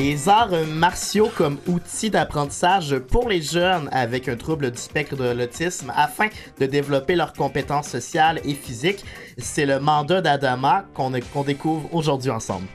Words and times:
Les 0.00 0.28
arts 0.28 0.66
martiaux 0.66 1.30
comme 1.36 1.58
outil 1.66 2.08
d'apprentissage 2.08 2.98
pour 2.98 3.28
les 3.28 3.42
jeunes 3.42 3.88
avec 3.92 4.28
un 4.28 4.36
trouble 4.36 4.70
du 4.70 4.78
spectre 4.78 5.14
de 5.14 5.30
l'autisme 5.30 5.92
afin 5.94 6.28
de 6.58 6.66
développer 6.66 7.16
leurs 7.16 7.34
compétences 7.34 7.88
sociales 7.88 8.40
et 8.44 8.54
physiques, 8.54 9.04
c'est 9.36 9.66
le 9.66 9.78
mandat 9.78 10.22
d'Adama 10.22 10.86
qu'on 10.94 11.12
qu'on 11.32 11.44
découvre 11.44 11.94
aujourd'hui 11.94 12.30
ensemble. 12.30 12.66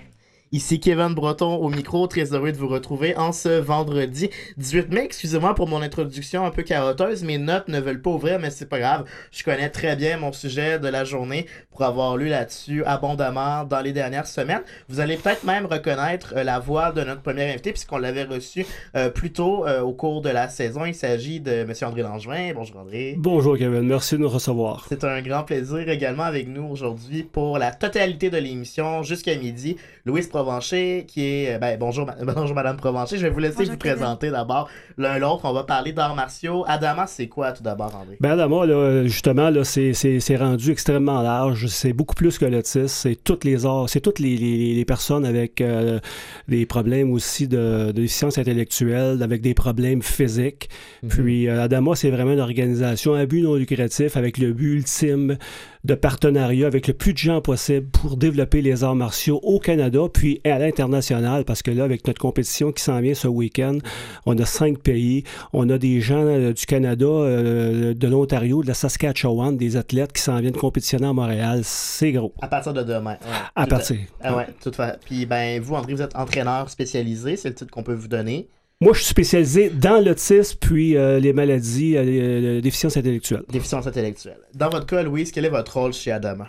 Ici 0.52 0.80
Kevin 0.80 1.16
Breton 1.16 1.56
au 1.56 1.70
micro, 1.70 2.06
très 2.06 2.34
heureux 2.34 2.52
de 2.52 2.58
vous 2.58 2.68
retrouver 2.68 3.18
en 3.18 3.32
ce 3.32 3.50
vendredi 3.50 4.30
18 4.58 4.94
mai. 4.94 5.02
Excusez-moi 5.04 5.56
pour 5.56 5.68
mon 5.68 5.82
introduction 5.82 6.46
un 6.46 6.52
peu 6.52 6.62
caroteuse, 6.62 7.24
mes 7.24 7.40
notes 7.40 7.68
ne 7.68 7.80
veulent 7.80 8.02
pas 8.02 8.12
ouvrir, 8.12 8.40
mais 8.40 8.52
c'est 8.52 8.70
pas 8.70 8.78
grave. 8.78 9.06
Je 9.32 9.44
connais 9.44 9.70
très 9.70 9.96
bien 9.96 10.18
mon 10.18 10.32
sujet 10.32 10.78
de 10.78 10.88
la 10.88 11.04
journée 11.04 11.48
pour 11.72 11.82
avoir 11.82 12.16
lu 12.16 12.30
là-dessus 12.30 12.84
abondamment 12.86 13.64
dans 13.64 13.82
les 13.82 13.92
dernières 13.92 14.28
semaines. 14.28 14.62
Vous 14.88 15.00
allez 15.00 15.18
peut-être 15.18 15.46
même 15.46 15.66
reconnaître 15.66 16.36
euh, 16.38 16.44
la 16.44 16.60
voix 16.60 16.92
de 16.92 17.02
notre 17.02 17.24
premier 17.24 17.50
invité 17.50 17.72
puisqu'on 17.72 17.98
l'avait 17.98 18.24
reçu 18.24 18.68
euh, 18.96 19.10
plus 19.10 19.34
tôt 19.34 19.66
euh, 19.66 19.82
au 19.82 19.94
cours 19.94 20.22
de 20.22 20.30
la 20.30 20.48
saison. 20.48 20.86
Il 20.86 20.96
s'agit 20.96 21.40
de 21.40 21.52
M. 21.52 21.74
André 21.82 22.04
Langevin. 22.04 22.54
Bonjour 22.54 22.78
André. 22.78 23.16
Bonjour 23.18 23.58
Kevin, 23.58 23.82
merci 23.82 24.16
de 24.16 24.22
nous 24.22 24.30
recevoir. 24.30 24.86
C'est 24.90 25.04
un 25.06 25.24
grand 25.24 25.44
plaisir 25.44 25.90
également 25.90 26.24
avec 26.24 26.48
nous 26.48 26.66
aujourd'hui 26.66 27.24
pour 27.24 27.58
la 27.58 27.72
totalité 27.72 28.30
de 28.30 28.38
l'émission 28.38 29.02
jusqu'à 29.02 29.36
midi. 29.36 29.78
Louise 30.06 30.30
Provencher, 30.36 31.06
qui 31.08 31.22
est. 31.24 31.60
Ben, 31.60 31.80
bonjour, 31.80 32.12
bonjour 32.36 32.54
Madame 32.54 32.76
Provencher. 32.76 33.18
Je 33.18 33.26
vais 33.26 33.30
vous 33.30 33.40
laisser 33.40 33.64
vous 33.64 33.78
présenter 33.78 34.32
d'abord 34.32 34.68
l'un 34.98 35.18
l'autre. 35.18 35.46
On 35.46 35.54
va 35.54 35.64
parler 35.64 35.94
d'arts 35.94 36.14
martiaux. 36.14 36.66
Adama, 36.68 37.08
c'est 37.08 37.30
quoi 37.30 37.54
tout 37.54 37.64
d'abord, 37.64 37.96
André? 37.96 38.18
Ben, 38.20 38.32
Adama, 38.32 38.66
là, 38.66 39.04
justement, 39.06 39.50
là, 39.50 39.64
c'est, 39.64 40.36
rendu 40.36 40.72
extrêmement 40.72 41.22
large. 41.22 41.68
C'est 41.68 41.94
beaucoup 41.94 42.16
plus 42.16 42.38
que 42.38 42.44
l'autisme. 42.44 42.88
C'est 42.90 43.16
toutes 43.16 43.46
les 43.46 43.66
arts, 43.66 43.88
c'est 43.88 44.02
toutes 44.02 44.20
les, 44.20 44.36
les, 44.36 44.84
personnes 44.84 45.26
avec 45.26 45.62
euh, 45.62 46.02
des 46.50 46.66
problèmes 46.66 47.14
aussi 47.14 47.48
de, 47.48 47.88
de, 47.88 47.92
déficience 47.94 48.38
intellectuelle, 48.38 49.24
avec 49.24 49.40
des 49.40 49.54
problèmes 49.54 50.02
physiques. 50.02 50.68
Mm-hmm. 51.02 51.08
Puis, 51.08 51.48
euh, 51.48 51.64
Adama, 51.64 51.96
c'est 51.96 52.12
vraiment 52.12 52.34
une 52.34 52.42
organisation 52.42 53.14
à 53.14 53.26
but 53.26 53.42
non 53.42 53.56
lucratif 53.56 54.18
avec 54.18 54.38
le 54.38 54.52
but 54.52 54.74
ultime 54.74 55.38
de 55.86 55.94
partenariat 55.94 56.66
avec 56.66 56.88
le 56.88 56.94
plus 56.94 57.14
de 57.14 57.18
gens 57.18 57.42
possible 57.42 57.88
pour 57.90 58.18
développer 58.18 58.62
les 58.62 58.84
arts 58.84 58.96
martiaux 58.96 59.40
au 59.44 59.60
Canada, 59.60 60.00
puis 60.12 60.42
à 60.44 60.58
l'international, 60.58 61.46
parce 61.46 61.62
que 61.62 61.70
là, 61.70 61.84
avec 61.84 62.08
notre 62.08 62.20
compétition 62.20 62.72
qui 62.72 62.84
s'en 62.84 63.00
vient 63.02 63.14
ce 63.14 63.28
week-end, 63.28 63.78
on 64.26 64.36
a 64.38 64.46
cinq 64.46 64.80
pays, 64.80 65.24
on 65.54 65.70
a 65.70 65.78
des 65.78 66.02
gens 66.02 66.26
euh, 66.26 66.54
du 66.54 66.66
Canada, 66.66 67.06
euh, 67.06 67.94
de 67.94 68.08
l'Ontario, 68.08 68.64
de 68.64 68.68
la 68.68 68.74
Saskatchewan, 68.74 69.56
des 69.56 69.78
athlètes 69.78 70.12
qui 70.12 70.22
s'en 70.22 70.40
viennent 70.40 70.56
compétitionner 70.56 71.08
à 71.08 71.14
Montréal. 71.14 71.62
C'est 71.64 72.12
gros. 72.12 72.34
À 72.42 72.48
partir 72.48 72.74
de 72.74 72.82
demain. 72.82 73.18
à 73.56 73.68
partir. 73.68 73.98
Ah 74.22 74.36
ouais, 74.36 74.48
tout 74.62 74.72
fait. 74.74 75.00
Puis 75.06 75.28
ben, 75.28 75.62
vous, 75.62 75.76
André, 75.76 75.94
vous 75.94 76.02
êtes 76.02 76.16
entraîneur 76.16 76.70
spécialisé, 76.70 77.38
c'est 77.38 77.50
le 77.50 77.56
titre 77.56 77.72
qu'on 77.72 77.84
peut 77.84 77.94
vous 77.94 78.08
donner. 78.08 78.50
Moi, 78.86 78.94
je 78.94 79.00
suis 79.00 79.08
spécialisé 79.08 79.72
dans 79.72 80.00
l'autisme 80.00 80.60
puis 80.62 80.96
euh, 80.96 81.20
les 81.20 81.34
maladies, 81.34 81.98
euh, 81.98 82.04
les, 82.04 82.62
déficiences 82.62 82.96
intellectuelles. 82.96 83.42
Déficience 83.50 83.88
intellectuelle. 83.88 84.38
Dans 84.54 84.70
votre 84.70 84.86
cas, 84.86 85.02
Louise, 85.02 85.32
quel 85.32 85.44
est 85.46 85.50
votre 85.50 85.76
rôle 85.80 85.92
chez 85.92 86.12
Adama? 86.12 86.48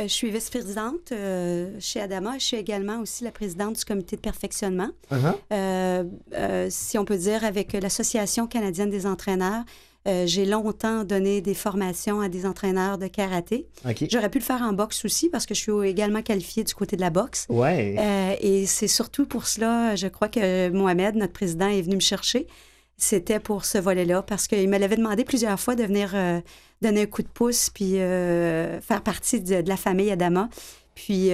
Euh, 0.00 0.04
je 0.04 0.12
suis 0.12 0.30
vice-présidente 0.30 1.12
chez 1.80 2.00
Adama. 2.00 2.38
Je 2.38 2.44
suis 2.44 2.56
également 2.56 3.00
aussi 3.00 3.24
la 3.24 3.32
présidente 3.32 3.76
du 3.76 3.84
comité 3.84 4.14
de 4.14 4.20
perfectionnement. 4.20 4.90
Uh-huh. 5.10 6.70
si 6.70 6.96
on 6.96 7.04
peut 7.04 7.18
dire, 7.18 7.42
avec 7.42 7.72
l'Association 7.72 8.46
canadienne 8.46 8.90
des 8.90 9.04
entraîneurs, 9.04 9.64
euh, 10.06 10.26
j'ai 10.26 10.44
longtemps 10.44 11.02
donné 11.02 11.40
des 11.40 11.54
formations 11.54 12.20
à 12.20 12.28
des 12.28 12.44
entraîneurs 12.44 12.98
de 12.98 13.06
karaté. 13.06 13.66
J'aurais 14.10 14.28
pu 14.28 14.38
le 14.38 14.44
faire 14.44 14.60
en 14.60 14.74
boxe 14.74 15.04
aussi 15.06 15.30
parce 15.30 15.46
que 15.46 15.54
je 15.54 15.60
suis 15.60 15.88
également 15.88 16.20
qualifiée 16.20 16.62
du 16.62 16.74
côté 16.74 16.96
de 16.96 17.00
la 17.00 17.08
boxe. 17.08 17.46
Ouais. 17.48 17.96
Euh, 17.98 18.34
et 18.40 18.66
c'est 18.66 18.88
surtout 18.88 19.24
pour 19.24 19.46
cela, 19.46 19.96
je 19.96 20.06
crois 20.08 20.28
que 20.28 20.68
Mohamed, 20.68 21.16
notre 21.16 21.32
président, 21.32 21.68
est 21.68 21.80
venu 21.80 21.96
me 21.96 22.00
chercher. 22.00 22.46
C'était 22.98 23.40
pour 23.40 23.64
ce 23.64 23.78
volet-là 23.78 24.22
parce 24.22 24.46
qu'il 24.46 24.68
me 24.68 24.78
l'avait 24.78 24.96
demandé 24.96 25.24
plusieurs 25.24 25.58
fois 25.58 25.74
de 25.74 25.84
venir 25.84 26.12
euh, 26.14 26.40
donner 26.82 27.02
un 27.02 27.06
coup 27.06 27.22
de 27.22 27.28
pouce 27.28 27.70
puis 27.70 27.94
faire 27.94 29.02
partie 29.02 29.40
de, 29.40 29.62
de, 29.62 29.68
la 29.68 29.76
famille 29.78 30.10
Adama. 30.10 30.50
Puis, 30.94 31.30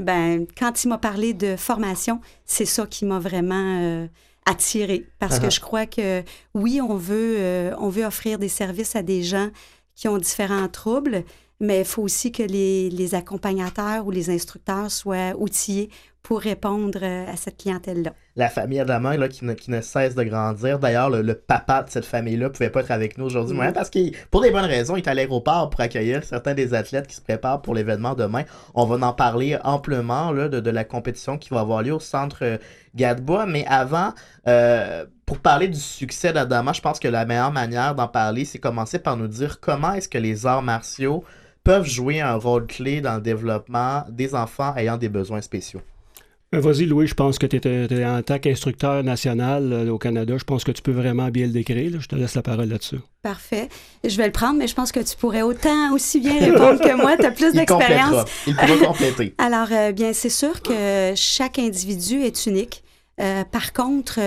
ben, 0.00 0.46
quand 0.56 0.84
il 0.84 0.88
m'a 0.88 0.96
parlé 0.96 1.34
de 1.34 1.56
formation, 1.56 2.20
c'est 2.46 2.64
ça 2.64 2.86
qui 2.86 3.04
m'a 3.04 3.18
vraiment 3.18 4.08
attirer 4.46 5.06
parce 5.18 5.38
que 5.38 5.46
uh-huh. 5.46 5.54
je 5.54 5.60
crois 5.60 5.86
que 5.86 6.22
oui, 6.54 6.80
on 6.80 6.96
veut, 6.96 7.36
euh, 7.38 7.74
on 7.78 7.88
veut 7.88 8.04
offrir 8.04 8.38
des 8.38 8.48
services 8.48 8.96
à 8.96 9.02
des 9.02 9.22
gens 9.22 9.50
qui 9.94 10.08
ont 10.08 10.18
différents 10.18 10.68
troubles, 10.68 11.24
mais 11.60 11.80
il 11.80 11.84
faut 11.84 12.02
aussi 12.02 12.32
que 12.32 12.42
les, 12.42 12.90
les, 12.90 13.14
accompagnateurs 13.14 14.06
ou 14.06 14.10
les 14.10 14.30
instructeurs 14.30 14.90
soient 14.90 15.34
outillés 15.38 15.90
pour 16.26 16.40
répondre 16.40 16.98
euh, 17.02 17.32
à 17.32 17.36
cette 17.36 17.56
clientèle-là. 17.58 18.12
La 18.34 18.48
famille 18.48 18.80
Adama, 18.80 19.16
là, 19.16 19.28
qui, 19.28 19.44
ne, 19.44 19.52
qui 19.52 19.70
ne 19.70 19.80
cesse 19.80 20.16
de 20.16 20.24
grandir. 20.24 20.80
D'ailleurs, 20.80 21.08
le, 21.08 21.34
papa 21.34 21.84
de 21.84 21.90
cette 21.90 22.04
famille-là 22.04 22.46
ne 22.46 22.48
pouvait 22.48 22.68
pas 22.68 22.80
être 22.80 22.90
avec 22.90 23.16
nous 23.16 23.26
aujourd'hui, 23.26 23.56
mm. 23.56 23.72
parce 23.72 23.90
que 23.90 24.00
pour 24.32 24.40
des 24.42 24.50
bonnes 24.50 24.64
raisons, 24.64 24.96
il 24.96 25.04
est 25.04 25.08
à 25.08 25.14
l'aéroport 25.14 25.70
pour 25.70 25.80
accueillir 25.80 26.24
certains 26.24 26.54
des 26.54 26.74
athlètes 26.74 27.06
qui 27.06 27.14
se 27.14 27.20
préparent 27.20 27.62
pour 27.62 27.74
l'événement 27.74 28.14
demain. 28.14 28.42
On 28.74 28.86
va 28.86 29.06
en 29.06 29.12
parler 29.12 29.56
amplement 29.62 30.32
là, 30.32 30.48
de, 30.48 30.58
de, 30.58 30.70
la 30.70 30.82
compétition 30.82 31.38
qui 31.38 31.50
va 31.50 31.60
avoir 31.60 31.84
lieu 31.84 31.94
au 31.94 32.00
centre 32.00 32.38
euh, 32.42 32.58
Gadebois. 32.96 33.46
Mais 33.46 33.64
avant, 33.68 34.12
euh, 34.48 35.06
pour 35.26 35.38
parler 35.38 35.68
du 35.68 35.78
succès 35.78 36.32
d'Adama, 36.32 36.72
je 36.72 36.80
pense 36.80 36.98
que 36.98 37.06
la 37.06 37.24
meilleure 37.24 37.52
manière 37.52 37.94
d'en 37.94 38.08
parler, 38.08 38.44
c'est 38.44 38.58
commencer 38.58 38.98
par 38.98 39.16
nous 39.16 39.28
dire 39.28 39.60
comment 39.60 39.92
est-ce 39.92 40.08
que 40.08 40.18
les 40.18 40.44
arts 40.44 40.62
martiaux 40.62 41.22
peuvent 41.62 41.86
jouer 41.86 42.20
un 42.20 42.34
rôle 42.34 42.66
clé 42.66 43.00
dans 43.00 43.14
le 43.14 43.22
développement 43.22 44.02
des 44.08 44.34
enfants 44.34 44.74
ayant 44.74 44.96
des 44.96 45.08
besoins 45.08 45.40
spéciaux. 45.40 45.82
Euh, 46.54 46.60
vas-y, 46.60 46.86
Louis, 46.86 47.08
je 47.08 47.14
pense 47.14 47.38
que 47.38 47.46
tu 47.46 47.56
es, 47.56 48.04
en 48.04 48.22
tant 48.22 48.38
qu'instructeur 48.38 49.02
national 49.02 49.72
euh, 49.72 49.90
au 49.90 49.98
Canada, 49.98 50.34
je 50.38 50.44
pense 50.44 50.62
que 50.62 50.70
tu 50.70 50.80
peux 50.80 50.92
vraiment 50.92 51.28
bien 51.28 51.46
le 51.46 51.52
décrire. 51.52 52.00
Je 52.00 52.06
te 52.06 52.14
laisse 52.14 52.36
la 52.36 52.42
parole 52.42 52.68
là-dessus. 52.68 53.00
Parfait. 53.22 53.68
Je 54.04 54.16
vais 54.16 54.26
le 54.26 54.32
prendre, 54.32 54.58
mais 54.58 54.68
je 54.68 54.74
pense 54.74 54.92
que 54.92 55.00
tu 55.00 55.16
pourrais 55.16 55.42
autant 55.42 55.92
aussi 55.92 56.20
bien 56.20 56.38
répondre 56.38 56.80
que 56.80 56.96
moi. 56.96 57.16
Tu 57.16 57.26
as 57.26 57.32
plus 57.32 57.52
d'expérience. 57.54 58.24
Il 58.46 58.54
pourra 58.54 58.76
compléter. 58.86 59.34
Alors, 59.38 59.68
euh, 59.72 59.90
bien, 59.90 60.12
c'est 60.12 60.30
sûr 60.30 60.62
que 60.62 61.12
chaque 61.16 61.58
individu 61.58 62.22
est 62.22 62.46
unique. 62.46 62.84
Par 63.16 63.72
contre, 63.72 64.20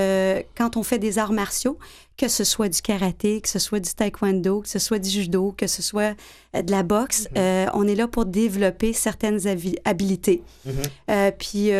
quand 0.57 0.77
on 0.77 0.83
fait 0.83 0.99
des 0.99 1.19
arts 1.19 1.31
martiaux, 1.33 1.77
que 2.19 2.27
ce 2.27 2.43
soit 2.43 2.67
du 2.67 2.81
karaté, 2.81 3.39
que 3.39 3.47
ce 3.47 3.59
soit 3.59 3.79
du 3.79 3.93
taekwondo, 3.93 4.59
que 4.61 4.67
ce 4.67 4.77
soit 4.77 4.99
du 4.99 5.09
judo, 5.09 5.53
que 5.55 5.67
ce 5.67 5.81
soit 5.81 6.17
euh, 6.53 6.61
de 6.61 6.69
la 6.69 6.83
boxe, 6.83 7.23
mm-hmm. 7.23 7.37
euh, 7.37 7.65
on 7.73 7.87
est 7.87 7.95
là 7.95 8.09
pour 8.09 8.25
développer 8.25 8.91
certaines 8.91 9.39
habiletés. 9.85 10.43
Mm-hmm. 10.67 10.71
Euh, 11.11 11.31
puis 11.31 11.71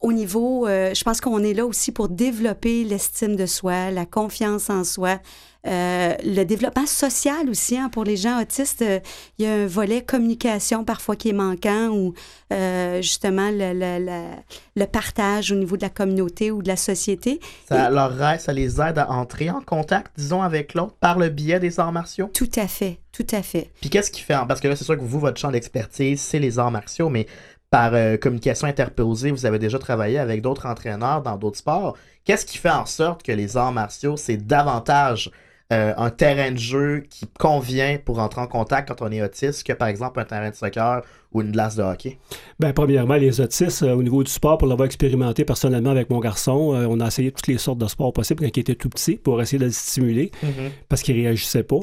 au 0.00 0.12
niveau, 0.12 0.68
je 0.68 1.02
pense 1.02 1.20
qu'on 1.20 1.42
est 1.42 1.54
là 1.54 1.66
aussi 1.66 1.90
pour 1.90 2.08
développer 2.08 2.84
l'estime 2.84 3.34
de 3.34 3.46
soi, 3.46 3.90
la 3.90 4.06
confiance 4.06 4.70
en 4.70 4.84
soi, 4.84 5.18
euh, 5.66 6.14
le 6.24 6.44
développement 6.44 6.86
social 6.86 7.50
aussi, 7.50 7.76
hein, 7.76 7.88
pour 7.88 8.04
les 8.04 8.16
gens 8.16 8.40
autistes, 8.40 8.82
euh, 8.82 9.00
il 9.38 9.44
y 9.44 9.48
a 9.48 9.54
un 9.54 9.66
volet 9.66 10.02
communication 10.02 10.84
parfois 10.84 11.16
qui 11.16 11.30
est 11.30 11.34
manquant 11.34 11.88
ou 11.88 12.14
euh, 12.52 13.02
justement 13.02 13.50
le, 13.52 14.84
partage 14.86 15.50
au 15.50 15.56
niveau 15.56 15.76
de 15.76 15.82
la 15.82 15.90
communauté 15.90 16.52
ou 16.52 16.62
de 16.62 16.68
la 16.68 16.76
société. 16.76 17.40
Ça, 17.68 17.90
leur 17.90 18.14
ça 18.40 18.52
les 18.52 18.80
aide 18.80 18.98
à 18.98 19.10
entrer 19.10 19.50
en 19.50 19.60
contact, 19.60 20.12
disons, 20.16 20.42
avec 20.42 20.74
l'autre 20.74 20.94
par 21.00 21.18
le 21.18 21.28
biais 21.28 21.58
des 21.58 21.80
arts 21.80 21.92
martiaux? 21.92 22.30
Tout 22.32 22.50
à 22.56 22.68
fait, 22.68 23.00
tout 23.12 23.26
à 23.32 23.42
fait. 23.42 23.70
Puis 23.80 23.90
qu'est-ce 23.90 24.12
qui 24.12 24.22
fait, 24.22 24.36
parce 24.46 24.60
que 24.60 24.68
là, 24.68 24.76
c'est 24.76 24.84
sûr 24.84 24.96
que 24.96 25.02
vous, 25.02 25.18
votre 25.18 25.40
champ 25.40 25.50
d'expertise, 25.50 26.20
c'est 26.20 26.38
les 26.38 26.60
arts 26.60 26.70
martiaux, 26.70 27.08
mais 27.08 27.26
par 27.70 27.92
communication 28.20 28.66
interposée, 28.66 29.30
vous 29.30 29.44
avez 29.44 29.58
déjà 29.58 29.78
travaillé 29.78 30.18
avec 30.18 30.40
d'autres 30.40 30.66
entraîneurs 30.66 31.20
dans 31.20 31.36
d'autres 31.36 31.58
sports. 31.58 31.98
Qu'est-ce 32.24 32.46
qui 32.46 32.56
fait 32.56 32.70
en 32.70 32.86
sorte 32.86 33.22
que 33.22 33.32
les 33.32 33.58
arts 33.58 33.72
martiaux, 33.72 34.16
c'est 34.16 34.38
davantage 34.38 35.30
euh, 35.70 35.92
un 35.98 36.08
terrain 36.08 36.50
de 36.50 36.56
jeu 36.56 37.04
qui 37.10 37.26
convient 37.38 37.98
pour 38.02 38.20
entrer 38.20 38.40
en 38.40 38.46
contact 38.46 38.88
quand 38.88 39.02
on 39.06 39.12
est 39.12 39.20
autiste 39.20 39.66
que 39.66 39.74
par 39.74 39.88
exemple 39.88 40.18
un 40.18 40.24
terrain 40.24 40.48
de 40.48 40.54
soccer 40.54 41.02
ou 41.30 41.42
une 41.42 41.52
glace 41.52 41.76
de 41.76 41.82
hockey? 41.82 42.18
Bien, 42.58 42.72
premièrement, 42.72 43.16
les 43.16 43.38
autistes, 43.38 43.82
euh, 43.82 43.92
au 43.92 44.02
niveau 44.02 44.24
du 44.24 44.30
sport, 44.30 44.56
pour 44.56 44.66
l'avoir 44.66 44.86
expérimenté 44.86 45.44
personnellement 45.44 45.90
avec 45.90 46.08
mon 46.08 46.20
garçon, 46.20 46.74
euh, 46.74 46.86
on 46.88 47.00
a 47.00 47.08
essayé 47.08 47.32
toutes 47.32 47.48
les 47.48 47.58
sortes 47.58 47.78
de 47.78 47.86
sports 47.86 48.14
possibles 48.14 48.42
quand 48.42 48.56
il 48.56 48.60
était 48.60 48.76
tout 48.76 48.88
petit 48.88 49.16
pour 49.16 49.42
essayer 49.42 49.58
de 49.58 49.66
le 49.66 49.70
stimuler 49.70 50.30
mm-hmm. 50.42 50.70
parce 50.88 51.02
qu'il 51.02 51.16
réagissait 51.16 51.64
pas. 51.64 51.80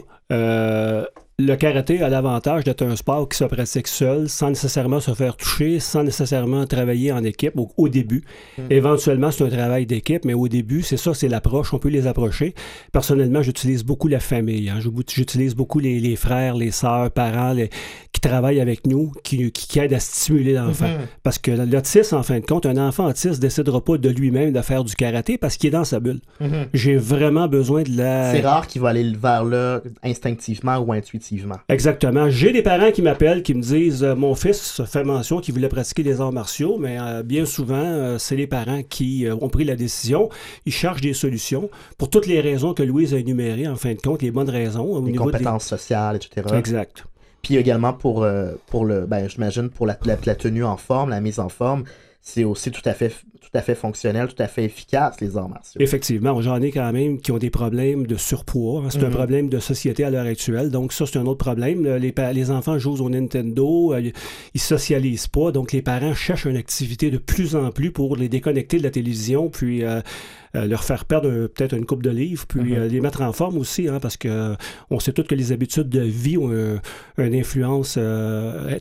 Le 1.38 1.56
karaté 1.56 2.02
a 2.02 2.08
l'avantage 2.08 2.64
d'être 2.64 2.82
un 2.84 2.96
sport 2.96 3.28
qui 3.28 3.38
se 3.38 3.44
pratique 3.44 3.90
seul, 3.90 4.30
sans 4.30 4.50
nécessairement 4.50 5.02
se 5.02 5.14
faire 5.14 5.36
toucher, 5.36 5.82
sans 5.82 6.04
nécessairement 6.04 6.66
travailler 6.66 7.12
en 7.12 7.26
équipe 7.26 7.56
au, 7.76 7.90
début. 7.90 8.24
Hmm. 8.58 8.62
Éventuellement, 8.70 9.32
c'est 9.32 9.44
un 9.44 9.50
travail 9.50 9.86
d'équipe, 9.86 10.24
mais 10.24 10.34
au 10.34 10.48
début, 10.48 10.82
c'est 10.82 10.96
ça, 10.96 11.14
c'est 11.14 11.28
l'approche. 11.28 11.74
On 11.74 11.78
peut 11.78 11.90
les 11.90 12.08
approcher. 12.08 12.56
Personnellement, 12.94 13.42
j'utilise 13.42 13.84
beaucoup 13.84 14.08
la 14.08 14.22
famille. 14.22 14.70
Hein. 14.70 14.80
J'utilise 14.80 15.56
beaucoup 15.56 15.80
les, 15.80 16.16
frères, 16.16 16.56
les 16.56 16.72
sœurs, 16.72 17.12
parents 17.12 17.54
qui 18.14 18.22
travaillent 18.22 18.62
avec 18.62 18.88
nous, 18.88 19.12
qui, 19.24 19.52
qui, 19.52 19.80
aident 19.80 19.94
à 19.94 20.00
stimuler 20.00 20.54
l'enfant. 20.54 20.88
Hmm. 20.88 21.06
Parce 21.22 21.38
que 21.38 21.52
l'autisme, 21.52 22.16
en 22.16 22.24
fin 22.24 22.40
de 22.40 22.46
compte, 22.46 22.66
un 22.66 22.78
enfant 22.78 23.08
autiste 23.08 23.36
ne 23.36 23.42
décidera 23.42 23.84
pas 23.84 23.98
de 23.98 24.10
lui-même 24.10 24.54
de 24.54 24.62
faire 24.62 24.86
du 24.86 24.96
karaté 24.96 25.38
parce 25.38 25.58
qu'il 25.58 25.68
est 25.68 25.72
dans 25.72 25.84
sa 25.84 26.00
bulle. 26.00 26.22
Hmm. 26.40 26.64
J'ai 26.74 26.96
vraiment 26.96 27.50
besoin 27.50 27.84
de 27.84 27.98
la... 27.98 28.32
C'est 28.32 28.40
rare 28.40 28.68
qu'il 28.68 28.82
va 28.82 28.90
aller 28.90 29.12
vers 29.12 29.44
là 29.44 29.82
instinctivement 30.02 30.78
ou 30.78 30.94
intuitivement 30.94 31.25
Exactement. 31.70 32.30
J'ai 32.30 32.52
des 32.52 32.62
parents 32.62 32.92
qui 32.92 33.02
m'appellent, 33.02 33.44
qui 33.44 33.54
me 33.54 33.62
disent 33.62 34.04
euh, 34.04 34.16
Mon 34.16 34.36
fils 34.36 34.82
fait 34.86 35.04
mention 35.04 35.40
qu'il 35.40 35.54
voulait 35.54 35.70
pratiquer 35.70 36.04
des 36.04 36.22
arts 36.22 36.32
martiaux, 36.32 36.78
mais 36.78 36.98
euh, 37.00 37.24
bien 37.24 37.46
souvent, 37.46 37.84
euh, 37.84 38.18
c'est 38.18 38.36
les 38.36 38.48
parents 38.48 38.84
qui 38.84 39.28
ont 39.30 39.50
pris 39.50 39.64
la 39.64 39.76
décision. 39.76 40.30
Ils 40.66 40.74
cherchent 40.74 41.02
des 41.02 41.14
solutions 41.14 41.70
pour 41.98 42.10
toutes 42.10 42.28
les 42.28 42.42
raisons 42.42 42.74
que 42.74 42.84
Louise 42.84 43.14
a 43.14 43.18
énumérées, 43.18 43.68
en 43.68 43.76
fin 43.76 43.94
de 43.94 44.02
compte, 44.02 44.22
les 44.22 44.32
bonnes 44.32 44.50
raisons. 44.50 44.86
Au 44.86 45.06
les 45.06 45.14
compétences 45.14 45.66
sociales, 45.66 46.18
etc. 46.18 46.48
Exact. 46.56 47.06
Puis 47.42 47.58
également 47.58 47.94
pour, 47.94 48.26
pour 48.68 48.86
le, 48.86 49.06
ben, 49.06 49.30
j'imagine, 49.30 49.70
pour 49.70 49.86
la, 49.86 49.98
la 50.26 50.36
tenue 50.36 50.64
en 50.64 50.78
forme, 50.78 51.12
la 51.12 51.22
mise 51.22 51.40
en 51.40 51.50
forme, 51.50 51.84
c'est 52.22 52.44
aussi 52.44 52.72
tout 52.72 52.82
à 52.86 52.94
fait 52.94 53.14
tout 53.52 53.58
à 53.58 53.62
fait 53.62 53.76
fonctionnel, 53.76 54.28
tout 54.28 54.42
à 54.42 54.48
fait 54.48 54.64
efficace, 54.64 55.22
les 55.22 55.38
arts 55.38 55.50
martiaux. 55.50 55.80
Effectivement, 55.80 56.42
j'en 56.42 56.62
ai 56.62 56.72
quand 56.72 56.92
même 56.92 57.20
qui 57.20 57.32
ont 57.32 57.38
des 57.38 57.52
problèmes 57.52 58.08
de 58.08 58.16
surpoids. 58.16 58.82
Hein. 58.82 58.90
C'est 58.90 59.04
un 59.04 59.10
mhm. 59.10 59.14
problème 59.14 59.50
de 59.50 59.60
société 59.60 60.04
à 60.04 60.10
l'heure 60.10 60.26
actuelle. 60.26 60.72
Donc 60.72 60.94
ça, 60.94 61.06
c'est 61.06 61.20
un 61.20 61.26
autre 61.26 61.38
problème. 61.38 61.86
Les, 61.86 62.14
les 62.34 62.52
enfants 62.52 62.80
jouent 62.80 63.02
au 63.02 63.10
Nintendo, 63.10 63.94
euh, 63.94 64.12
ils 64.54 64.62
socialisent 64.62 65.28
pas. 65.28 65.52
Donc 65.52 65.72
les 65.72 65.82
parents 65.82 66.14
cherchent 66.16 66.46
une 66.46 66.58
activité 66.58 67.12
de 67.12 67.18
plus 67.18 67.56
en 67.56 67.72
plus 67.72 67.92
pour 67.92 68.16
les 68.16 68.30
déconnecter 68.30 68.80
de 68.80 68.84
la 68.84 68.90
télévision, 68.90 69.50
puis 69.50 69.84
euh, 69.84 70.02
euh, 70.56 70.66
leur 70.66 70.84
faire 70.84 71.06
perdre 71.06 71.30
peut-être 71.48 71.74
une 71.74 71.86
coupe 71.86 72.02
de 72.02 72.10
livres, 72.10 72.46
puis 72.48 72.74
mhm. 72.74 72.86
les 72.86 73.02
mettre 73.02 73.22
en 73.22 73.32
forme 73.32 73.58
aussi, 73.58 73.88
hein, 73.88 74.00
parce 74.02 74.18
que 74.18 74.56
on 74.90 75.00
sait 75.00 75.14
tous 75.14 75.24
que 75.24 75.36
les 75.36 75.52
habitudes 75.52 75.90
de 75.90 76.02
vie 76.02 76.38
ont 76.38 76.52
une 77.18 77.36
influence 77.36 78.00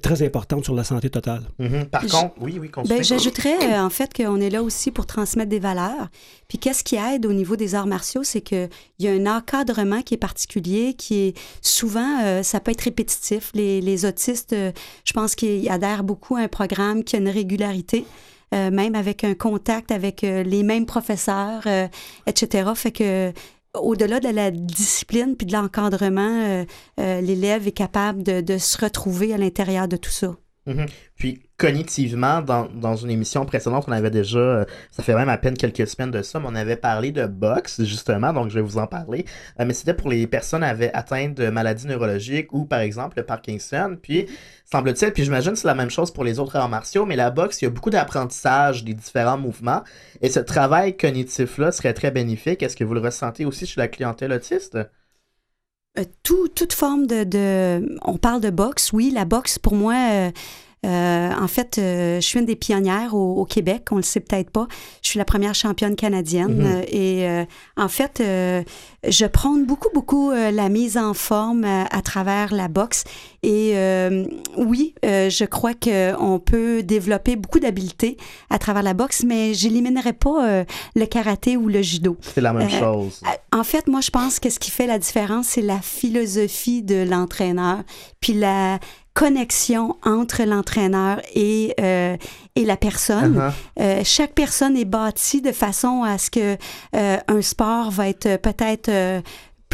très 0.00 0.22
importante 0.22 0.64
sur 0.64 0.74
la 0.74 0.84
santé 0.84 1.10
totale. 1.10 1.42
Mhm. 1.58 1.86
Par 1.86 2.02
contre, 2.02 2.34
oui, 2.40 2.58
oui, 2.60 2.70
ben, 2.88 3.02
J'ajouterais 3.02 3.78
en 3.78 3.90
fait 3.90 4.14
qu'on 4.14 4.40
est 4.40 4.50
là 4.54 4.62
aussi 4.62 4.90
pour 4.90 5.06
transmettre 5.06 5.50
des 5.50 5.58
valeurs. 5.58 6.08
Puis 6.48 6.58
qu'est-ce 6.58 6.84
qui 6.84 6.96
aide 6.96 7.26
au 7.26 7.32
niveau 7.32 7.56
des 7.56 7.74
arts 7.74 7.86
martiaux, 7.86 8.22
c'est 8.22 8.40
qu'il 8.40 8.68
y 9.00 9.08
a 9.08 9.10
un 9.10 9.26
encadrement 9.26 10.02
qui 10.02 10.14
est 10.14 10.18
particulier, 10.18 10.94
qui 10.94 11.14
est 11.26 11.38
souvent, 11.60 12.20
euh, 12.22 12.42
ça 12.42 12.60
peut 12.60 12.70
être 12.70 12.82
répétitif. 12.82 13.50
Les, 13.54 14.04
autistes, 14.04 14.52
euh, 14.52 14.72
je 15.04 15.12
pense 15.12 15.34
qu'ils 15.34 15.68
adhèrent 15.68 16.04
beaucoup 16.04 16.36
à 16.36 16.40
un 16.40 16.48
programme 16.48 17.04
qui 17.04 17.16
a 17.16 17.18
une 17.18 17.28
régularité. 17.28 18.06
Euh, 18.54 18.70
même 18.70 18.94
avec 18.94 19.24
un 19.24 19.34
contact 19.34 19.90
avec 19.90 20.22
les 20.22 20.62
mêmes 20.62 20.86
professeurs, 20.86 21.64
etc. 22.26 22.70
Fait 22.76 22.92
que 22.92 23.32
au-delà 23.74 24.20
de 24.20 24.28
la 24.28 24.52
discipline 24.52 25.34
puis 25.36 25.46
de 25.46 25.52
l'encadrement, 25.52 26.64
l'élève 26.98 27.66
est 27.66 27.72
capable 27.72 28.22
de, 28.22 28.58
se 28.58 28.78
retrouver 28.78 29.34
à 29.34 29.38
l'intérieur 29.38 29.88
de 29.88 29.96
tout 29.96 30.10
ça. 30.10 30.36
Mm-hmm. 30.66 30.88
Puis 31.16 31.42
cognitivement, 31.58 32.40
dans, 32.40 32.66
dans, 32.66 32.96
une 32.96 33.10
émission 33.10 33.44
précédente, 33.44 33.84
on 33.86 33.92
avait 33.92 34.10
déjà, 34.10 34.38
euh, 34.38 34.64
ça 34.90 35.02
fait 35.02 35.14
même 35.14 35.28
à 35.28 35.36
peine 35.36 35.56
quelques 35.56 35.86
semaines 35.86 36.10
de 36.10 36.22
ça, 36.22 36.40
mais 36.40 36.46
on 36.48 36.54
avait 36.54 36.76
parlé 36.76 37.12
de 37.12 37.26
boxe, 37.26 37.84
justement, 37.84 38.32
donc 38.32 38.50
je 38.50 38.56
vais 38.56 38.60
vous 38.60 38.78
en 38.78 38.86
parler. 38.86 39.24
Euh, 39.60 39.64
mais 39.66 39.74
c'était 39.74 39.94
pour 39.94 40.08
les 40.08 40.26
personnes 40.26 40.62
avaient 40.62 40.92
atteintes 40.92 41.34
de 41.34 41.50
maladies 41.50 41.86
neurologiques 41.86 42.52
ou, 42.52 42.64
par 42.64 42.80
exemple, 42.80 43.18
le 43.18 43.24
Parkinson. 43.24 43.96
Puis, 44.00 44.26
semble-t-il, 44.64 45.12
puis 45.12 45.24
j'imagine 45.24 45.54
c'est 45.54 45.68
la 45.68 45.74
même 45.74 45.90
chose 45.90 46.10
pour 46.10 46.24
les 46.24 46.40
autres 46.40 46.56
arts 46.56 46.68
martiaux, 46.68 47.06
mais 47.06 47.16
la 47.16 47.30
boxe, 47.30 47.60
il 47.62 47.66
y 47.66 47.68
a 47.68 47.70
beaucoup 47.70 47.90
d'apprentissage 47.90 48.84
des 48.84 48.94
différents 48.94 49.38
mouvements. 49.38 49.84
Et 50.22 50.30
ce 50.30 50.40
travail 50.40 50.96
cognitif-là 50.96 51.72
serait 51.72 51.94
très 51.94 52.10
bénéfique. 52.10 52.62
Est-ce 52.62 52.76
que 52.76 52.84
vous 52.84 52.94
le 52.94 53.00
ressentez 53.00 53.44
aussi 53.44 53.66
chez 53.66 53.80
la 53.80 53.88
clientèle 53.88 54.32
autiste? 54.32 54.78
Euh, 55.98 56.04
toute 56.24 56.72
forme 56.72 57.06
de, 57.06 57.98
On 58.02 58.16
parle 58.16 58.40
de 58.40 58.50
boxe, 58.50 58.92
oui. 58.92 59.10
La 59.10 59.24
boxe, 59.24 59.58
pour 59.58 59.74
moi, 59.74 59.94
euh, 59.94 60.30
euh, 60.84 61.30
en 61.32 61.46
fait, 61.46 61.76
je 61.78 62.20
suis 62.20 62.40
une 62.40 62.46
des 62.46 62.56
pionnières 62.56 63.14
au, 63.14 63.44
Québec, 63.44 63.84
on 63.90 63.96
le 63.96 64.02
sait 64.02 64.20
peut-être 64.20 64.50
pas. 64.50 64.66
Je 65.02 65.10
suis 65.10 65.18
la 65.18 65.24
première 65.24 65.54
championne 65.54 65.96
canadienne 65.96 66.62
mm-hmm. 66.62 66.94
et 66.94 67.46
en 67.78 67.88
fait, 67.88 68.18
je 68.20 69.26
prône 69.26 69.64
beaucoup, 69.64 69.88
beaucoup 69.94 70.30
la 70.30 70.68
mise 70.68 70.98
en 70.98 71.14
forme 71.14 71.64
à, 71.64 72.02
travers 72.02 72.52
la 72.52 72.68
boxe. 72.68 73.04
Et 73.44 73.74
oui, 74.56 74.94
je 75.02 75.44
crois 75.44 75.74
qu'on 75.74 76.38
peut 76.38 76.82
développer 76.82 77.36
beaucoup 77.36 77.60
d'habiletés 77.60 78.16
à 78.50 78.58
travers 78.58 78.82
la 78.82 78.94
boxe, 78.94 79.22
mais 79.24 79.54
j'éliminerai 79.54 80.12
pas 80.14 80.64
le 80.94 81.06
karaté 81.06 81.56
ou 81.56 81.68
le 81.68 81.82
judo. 81.82 82.16
C'est 82.20 82.40
la 82.40 82.52
même 82.52 82.70
chose. 82.70 83.20
En 83.52 83.64
fait, 83.64 83.86
moi, 83.86 84.00
je 84.00 84.10
pense 84.10 84.40
que 84.40 84.50
ce 84.50 84.58
qui 84.58 84.70
fait 84.70 84.86
la 84.86 84.98
différence, 84.98 85.48
c'est 85.48 85.62
la 85.62 85.80
philosophie 85.80 86.82
de 86.82 87.08
l'entraîneur, 87.08 87.78
puis 88.20 88.32
la 88.32 88.78
connexion 89.14 89.96
entre 90.02 90.42
l'entraîneur 90.42 91.20
et, 91.34 91.74
euh, 91.80 92.16
et 92.56 92.64
la 92.64 92.76
personne. 92.76 93.38
Uh-huh. 93.38 93.52
Euh, 93.80 94.00
chaque 94.04 94.32
personne 94.32 94.76
est 94.76 94.84
bâtie 94.84 95.40
de 95.40 95.52
façon 95.52 96.02
à 96.02 96.18
ce 96.18 96.30
que 96.30 96.56
euh, 96.96 97.16
un 97.28 97.42
sport 97.42 97.90
va 97.90 98.08
être 98.08 98.36
peut-être 98.40 98.90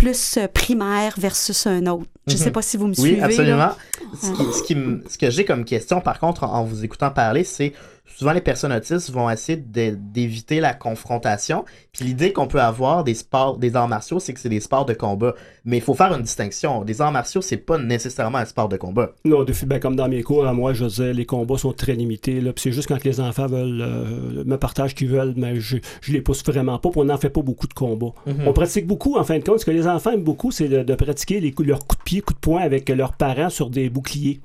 plus 0.00 0.38
primaire 0.54 1.14
versus 1.18 1.66
un 1.66 1.86
autre. 1.86 2.06
Je 2.26 2.32
ne 2.32 2.38
sais 2.38 2.48
mm-hmm. 2.48 2.52
pas 2.52 2.62
si 2.62 2.76
vous 2.78 2.86
me 2.86 2.94
suivez. 2.94 3.16
Oui, 3.16 3.20
absolument. 3.22 3.72
Ce, 4.18 4.62
qui, 4.62 4.74
ce, 4.74 5.18
que 5.18 5.30
j'ai 5.30 5.44
comme 5.44 5.66
question, 5.66 6.00
par 6.00 6.18
contre, 6.18 6.44
en 6.44 6.64
vous 6.64 6.84
écoutant 6.84 7.10
parler, 7.10 7.44
c'est 7.44 7.74
souvent 8.16 8.32
les 8.32 8.40
personnes 8.40 8.72
autistes 8.72 9.10
vont 9.10 9.30
essayer 9.30 9.56
d'éviter 9.56 10.60
la 10.60 10.74
confrontation. 10.74 11.64
Puis 11.92 12.04
l'idée 12.04 12.32
qu'on 12.32 12.46
peut 12.46 12.60
avoir 12.60 13.04
des 13.04 13.14
sports, 13.14 13.58
des 13.58 13.76
arts 13.76 13.88
martiaux, 13.88 14.20
c'est 14.20 14.32
que 14.32 14.40
c'est 14.40 14.48
des 14.48 14.60
sports 14.60 14.84
de 14.84 14.94
combat. 14.94 15.34
Mais 15.64 15.78
il 15.78 15.82
faut 15.82 15.94
faire 15.94 16.14
une 16.14 16.22
distinction. 16.22 16.84
Des 16.84 17.00
arts 17.00 17.12
martiaux, 17.12 17.40
c'est 17.40 17.56
pas 17.56 17.78
nécessairement 17.78 18.38
un 18.38 18.44
sport 18.44 18.68
de 18.68 18.76
combat. 18.76 19.12
Non, 19.24 19.44
de, 19.44 19.52
ben, 19.64 19.80
comme 19.80 19.96
dans 19.96 20.08
mes 20.08 20.22
cours, 20.22 20.46
à 20.46 20.52
moi, 20.52 20.72
je 20.72 20.84
disais, 20.84 21.12
les 21.12 21.26
combats 21.26 21.58
sont 21.58 21.72
très 21.72 21.94
limités. 21.94 22.40
Là. 22.40 22.52
Puis 22.52 22.62
c'est 22.62 22.72
juste 22.72 22.88
quand 22.88 23.02
les 23.04 23.20
enfants 23.20 23.46
veulent 23.46 23.80
euh, 23.80 24.44
me 24.44 24.56
partagent 24.56 24.94
qu'ils 24.94 25.08
veulent, 25.08 25.34
mais 25.36 25.56
je, 25.60 25.78
je 26.00 26.12
les 26.12 26.20
pousse 26.20 26.44
vraiment 26.44 26.78
pas. 26.78 26.90
Puis 26.90 27.00
on 27.00 27.04
n'en 27.04 27.18
fait 27.18 27.30
pas 27.30 27.42
beaucoup 27.42 27.66
de 27.66 27.74
combats. 27.74 28.12
Mhm. 28.26 28.46
On 28.46 28.52
pratique 28.52 28.86
beaucoup, 28.86 29.16
en 29.16 29.24
fin 29.24 29.38
de 29.38 29.44
compte. 29.44 29.60
Ce 29.60 29.64
que 29.64 29.70
les 29.70 29.86
enfants 29.86 30.12
aiment 30.12 30.24
beaucoup, 30.24 30.50
c'est 30.50 30.68
de, 30.68 30.94
pratiquer 30.94 31.40
les, 31.40 31.54
leurs 31.64 31.86
coups 31.86 31.98
de 31.98 32.04
pied, 32.04 32.20
coups 32.20 32.38
de 32.38 32.40
poing 32.40 32.60
avec 32.60 32.88
leurs 32.88 33.12
parents 33.14 33.50
sur 33.50 33.70
des 33.70 33.88
boucliers. 33.88 34.40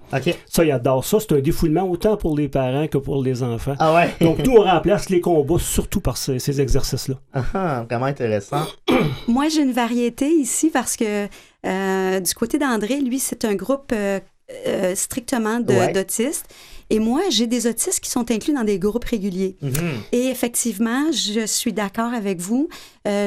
Ça, 0.48 0.64
ils 0.64 0.72
adorent 0.72 1.06
ça. 1.06 1.20
C'est 1.20 1.34
un 1.34 1.40
défoulement 1.40 1.84
autant 1.90 2.18
pour 2.18 2.38
les 2.38 2.48
parents 2.48 2.88
que 2.88 2.98
pour 2.98 3.24
les 3.24 3.44
enfants. 3.44 3.55
Ah 3.80 4.06
Donc, 4.22 4.40
nous, 4.40 4.54
on 4.54 4.64
remplace 4.64 5.10
les 5.10 5.22
combats 5.22 5.60
surtout 5.60 6.02
par 6.02 6.18
ces, 6.18 6.62
exercices-là. 6.62 7.16
Ah, 7.34 7.44
ah, 7.54 7.86
vraiment 7.90 8.06
intéressant. 8.06 8.66
Moi, 9.28 9.50
j'ai 9.50 9.62
une 9.62 9.74
variété 9.74 10.30
ici 10.30 10.70
parce 10.70 10.96
que 10.96 11.28
euh, 11.66 12.20
du 12.20 12.34
côté 12.34 12.58
d'André, 12.58 13.00
lui, 13.02 13.20
c'est 13.20 13.46
un 13.46 13.56
groupe 13.56 13.92
euh, 13.94 14.20
euh, 14.68 14.96
strictement 14.96 15.60
d'autistes. 15.60 16.46
Et 16.92 17.00
moi, 17.00 17.22
j'ai 17.32 17.48
des 17.48 17.66
autistes 17.66 18.00
qui 18.00 18.12
sont 18.12 18.30
inclus 18.30 18.54
dans 18.54 18.64
des 18.64 18.78
groupes 18.78 19.06
réguliers. 19.06 19.58
Mhm. 19.60 19.74
Et 20.12 20.28
effectivement, 20.28 21.12
je 21.12 21.48
suis 21.48 21.74
d'accord 21.74 22.14
avec 22.14 22.40
vous. 22.40 22.70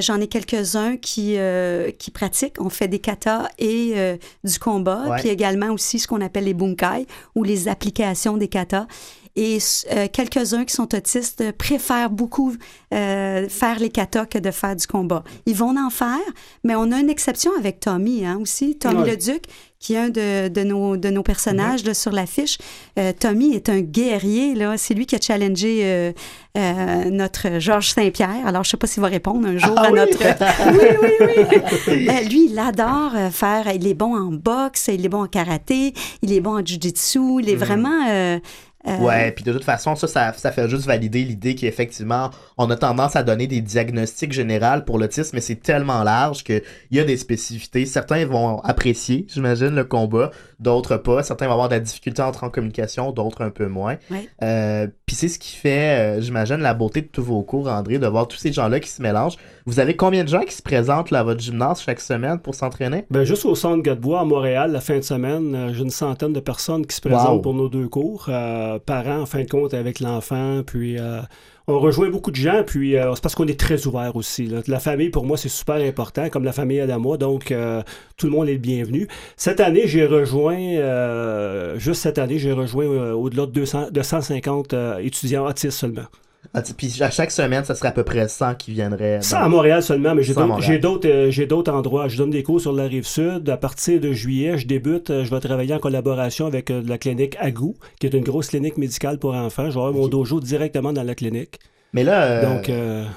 J'en 0.00 0.20
ai 0.20 0.28
quelques-uns 0.28 0.97
qui, 0.97 1.37
qui 1.99 2.11
pratiquent. 2.12 2.61
On 2.61 2.68
fait 2.68 2.87
des 2.87 3.00
katas 3.00 3.49
et 3.58 3.94
du 4.44 4.58
combat, 4.61 5.16
puis 5.18 5.28
également 5.28 5.70
aussi 5.70 5.99
ce 5.99 6.06
qu'on 6.06 6.20
appelle 6.20 6.44
les 6.44 6.54
bunkai 6.54 7.08
ou 7.35 7.42
les 7.42 7.66
applications 7.66 8.37
des 8.37 8.47
katas. 8.47 8.87
Et 9.40 9.59
euh, 9.92 10.09
quelques-uns 10.12 10.64
qui 10.64 10.75
sont 10.75 10.92
autistes 10.97 11.52
préfèrent 11.52 12.11
beaucoup 12.11 12.57
euh, 12.92 13.49
faire 13.49 13.78
les 13.78 13.88
katas 13.88 14.26
que 14.26 14.37
de 14.37 14.50
faire 14.50 14.75
du 14.75 14.85
combat. 14.88 15.23
Ils 15.47 15.54
vont 15.54 15.76
en 15.78 15.90
faire, 15.90 16.18
mais 16.64 16.75
on 16.75 16.90
a 16.90 16.99
une 16.99 17.09
exception 17.09 17.52
avec 17.57 17.78
Tommy 17.78 18.26
hein, 18.26 18.40
aussi. 18.42 18.76
Tommy 18.76 19.09
le 19.09 19.16
Duc, 19.16 19.45
qui 19.78 19.95
est 19.95 19.99
un 19.99 20.09
de, 20.09 20.49
de, 20.49 20.64
nos, 20.64 20.97
de 20.97 21.11
nos 21.11 21.23
personnages 21.23 21.85
là, 21.85 21.95
sur 21.95 22.11
l'affiche. 22.11 22.59
Euh, 22.99 23.12
Tommy 23.16 23.54
est 23.54 23.68
un 23.68 23.78
guerrier. 23.78 24.57
Là. 24.57 24.76
C'est 24.76 24.95
lui 24.95 25.07
qui 25.07 25.14
a 25.14 25.21
challengé 25.21 26.12
notre 26.57 27.61
Georges 27.61 27.92
Saint-Pierre. 27.92 28.45
Alors, 28.45 28.64
je 28.64 28.71
ne 28.71 28.71
sais 28.73 28.76
pas 28.76 28.88
s'il 28.88 29.02
va 29.02 29.09
répondre 29.09 29.47
un 29.47 29.57
jour 29.57 29.75
ah 29.76 29.85
à 29.85 29.90
notre... 29.92 30.18
oui, 30.73 31.45
oui, 31.87 32.09
oui. 32.09 32.28
lui, 32.28 32.49
il 32.50 32.59
adore 32.59 33.12
faire... 33.30 33.73
Il 33.73 33.87
est 33.87 33.95
bon 33.95 34.16
en 34.16 34.33
boxe, 34.33 34.90
il 34.92 35.07
est 35.07 35.09
bon 35.09 35.23
en 35.23 35.28
karaté, 35.28 35.95
il 36.23 36.33
est 36.33 36.40
bon 36.40 36.59
en 36.59 36.66
jiu-jitsu. 36.66 37.40
Il 37.40 37.49
est 37.49 37.54
mm. 37.54 37.59
vraiment 37.59 38.09
Euh, 38.09 38.77
Ouais, 39.00 39.33
puis 39.33 39.45
de 39.45 39.52
toute 39.52 39.64
façon, 39.64 39.95
ça, 39.97 40.07
ça, 40.07 40.33
ça 40.37 40.52
fait 40.52 40.68
juste 40.68 40.87
valider 40.87 41.25
l'idée 41.25 41.54
qu'effectivement, 41.54 42.30
on 42.57 42.71
a 42.71 42.76
tendance 42.76 43.16
à 43.16 43.23
donner 43.23 43.47
des 43.47 43.61
diagnostics 43.61 44.33
généraux 44.33 44.80
pour 44.87 44.99
l'autisme, 44.99 45.30
mais 45.35 45.40
c'est 45.40 45.57
tellement 45.62 46.02
large 46.02 46.42
qu'il 46.45 46.62
y 46.90 47.00
a 47.00 47.04
des 47.04 47.16
spécificités. 47.16 47.87
Certains 47.87 48.25
vont 48.26 48.61
apprécier, 48.61 49.26
j'imagine, 49.28 49.75
le 49.75 49.85
combat, 49.85 50.30
d'autres 50.61 50.97
pas. 50.97 51.23
Certains 51.23 51.47
vont 51.47 51.52
avoir 51.52 51.68
de 51.68 51.75
la 51.75 51.80
difficulté 51.80 52.23
à 52.23 52.28
entrer 52.28 52.47
en 52.47 52.50
communication, 52.50 53.12
d'autres 53.12 53.42
un 53.42 53.50
peu 53.50 53.66
moins. 53.66 53.97
Ouais. 54.11 54.28
Euh, 54.42 54.87
puis 55.07 55.14
c'est 55.16 55.28
ce 55.28 55.38
qui 55.38 55.54
fait, 55.57 56.18
euh, 56.18 56.21
j'imagine, 56.21 56.57
la 56.57 56.75
beauté 56.75 57.02
de 57.02 57.07
tous 57.07 57.23
vos 57.23 57.42
cours, 57.42 57.68
André, 57.68 57.99
de 57.99 58.07
voir 58.07 58.26
tous 58.28 58.37
ces 58.38 58.52
gens-là 58.52 58.80
qui 58.80 58.88
se 58.90 59.00
mélangent. 59.02 59.37
Vous 59.66 59.80
avez 59.80 59.97
combien 59.97 60.25
de 60.25 60.28
gens 60.28 60.42
qui 60.42 60.54
se 60.54 60.62
présentent 60.62 61.11
là, 61.11 61.21
à 61.21 61.23
votre 61.23 61.40
gymnase 61.40 61.83
chaque 61.83 62.00
semaine 62.00 62.38
pour 62.38 62.54
s'entraîner? 62.54 63.04
Ben, 63.11 63.25
juste 63.25 63.45
au 63.45 63.54
centre 63.54 63.83
Godebois 63.83 64.21
à 64.21 64.25
Montréal, 64.25 64.73
la 64.73 64.80
fin 64.80 64.97
de 64.97 65.02
semaine, 65.02 65.54
euh, 65.54 65.73
j'ai 65.75 65.83
une 65.83 65.90
centaine 65.90 66.33
de 66.33 66.40
personnes 66.40 66.87
qui 66.87 66.95
se 66.97 67.00
présentent 67.00 67.18
Wow. 67.37 67.40
pour 67.40 67.54
nos 67.54 67.68
deux 67.68 67.88
cours. 67.88 68.26
Euh, 68.28 68.77
parents, 68.78 69.20
en 69.20 69.26
fin 69.26 69.42
de 69.42 69.49
compte, 69.49 69.75
avec 69.75 70.00
l'enfant. 70.00 70.62
Puis 70.66 70.99
euh, 70.99 71.20
on 71.68 71.78
rejoint 71.78 72.08
beaucoup 72.08 72.30
de 72.30 72.37
gens. 72.37 72.62
Puis 72.66 72.97
euh, 72.97 73.14
c'est 73.14 73.23
parce 73.23 73.35
qu'on 73.35 73.47
est 73.47 73.61
très 73.61 73.87
ouvert 73.87 74.16
aussi. 74.16 74.50
La 74.66 74.80
famille, 74.80 75.11
pour 75.11 75.25
moi, 75.25 75.37
c'est 75.37 75.49
super 75.49 75.76
important, 75.76 76.28
comme 76.30 76.44
la 76.44 76.52
famille 76.52 76.80
moi. 76.99 77.18
Donc, 77.18 77.52
euh, 77.52 77.82
tout 78.16 78.26
le 78.26 78.32
monde 78.32 78.49
est 78.49 78.54
le 78.54 78.58
bienvenu. 78.58 79.06
Cette 79.37 79.61
année, 79.61 79.87
j'ai 79.87 80.06
rejoint, 80.06 80.58
juste 81.78 82.02
cette 82.02 82.18
année, 82.18 82.38
j'ai 82.38 82.52
rejoint 82.52 83.12
au-delà 83.12 83.47
de, 83.47 83.52
200, 83.52 83.90
de 83.90 84.02
150 84.02 84.75
euh, 84.75 84.99
étudiants 84.99 85.47
autistes 85.47 85.78
seulement. 85.78 86.06
Ah, 86.54 86.62
Puis 86.76 87.02
à 87.02 87.11
chaque 87.11 87.30
semaine, 87.30 87.64
ça 87.64 87.75
serait 87.75 87.88
à 87.88 87.92
peu 87.92 88.04
près 88.04 88.26
100 88.26 88.54
qui 88.54 88.73
viendraient. 88.73 89.21
Ça 89.21 89.38
dans- 89.38 89.45
à 89.45 89.49
Montréal 89.49 89.83
seulement, 89.83 90.14
mais 90.14 90.23
j'ai 90.23 90.78
d'autres- 90.78 91.09
euh, 91.09 91.30
j'ai 91.30 91.47
d'autres 91.47 91.71
endroits. 91.73 92.09
Je 92.09 92.16
donne 92.16 92.30
des 92.30 92.42
cours 92.42 92.61
sur 92.61 92.73
la 92.73 92.85
rive 92.85 93.07
sud. 93.07 93.49
À 93.50 93.57
partir 93.57 94.00
de 94.00 94.12
juillet, 94.12 94.57
je 94.57 94.66
débute. 94.66 95.11
euh, 95.11 95.25
Je 95.25 95.30
vais 95.35 95.40
travailler 95.40 95.75
en 95.75 95.78
collaboration 95.78 96.47
avec 96.47 96.71
euh, 96.71 96.83
la 96.87 96.97
clinique 96.97 97.37
Agou, 97.38 97.75
qui 98.00 98.07
est 98.07 98.14
une 98.14 98.25
grosse 98.25 98.49
clinique 98.49 98.78
médicale 98.78 99.18
pour 99.18 99.35
enfants. 99.35 99.64
Je 99.68 99.75
vais 99.75 99.80
avoir 99.80 99.92
mon 99.92 100.09
dojo 100.09 100.40
directement 100.40 100.92
dans 100.92 101.02
la 101.02 101.14
clinique. 101.14 101.59
Mais 101.92 102.04
là, 102.04 102.23
euh, 102.25 102.42
Donc, 102.57 102.71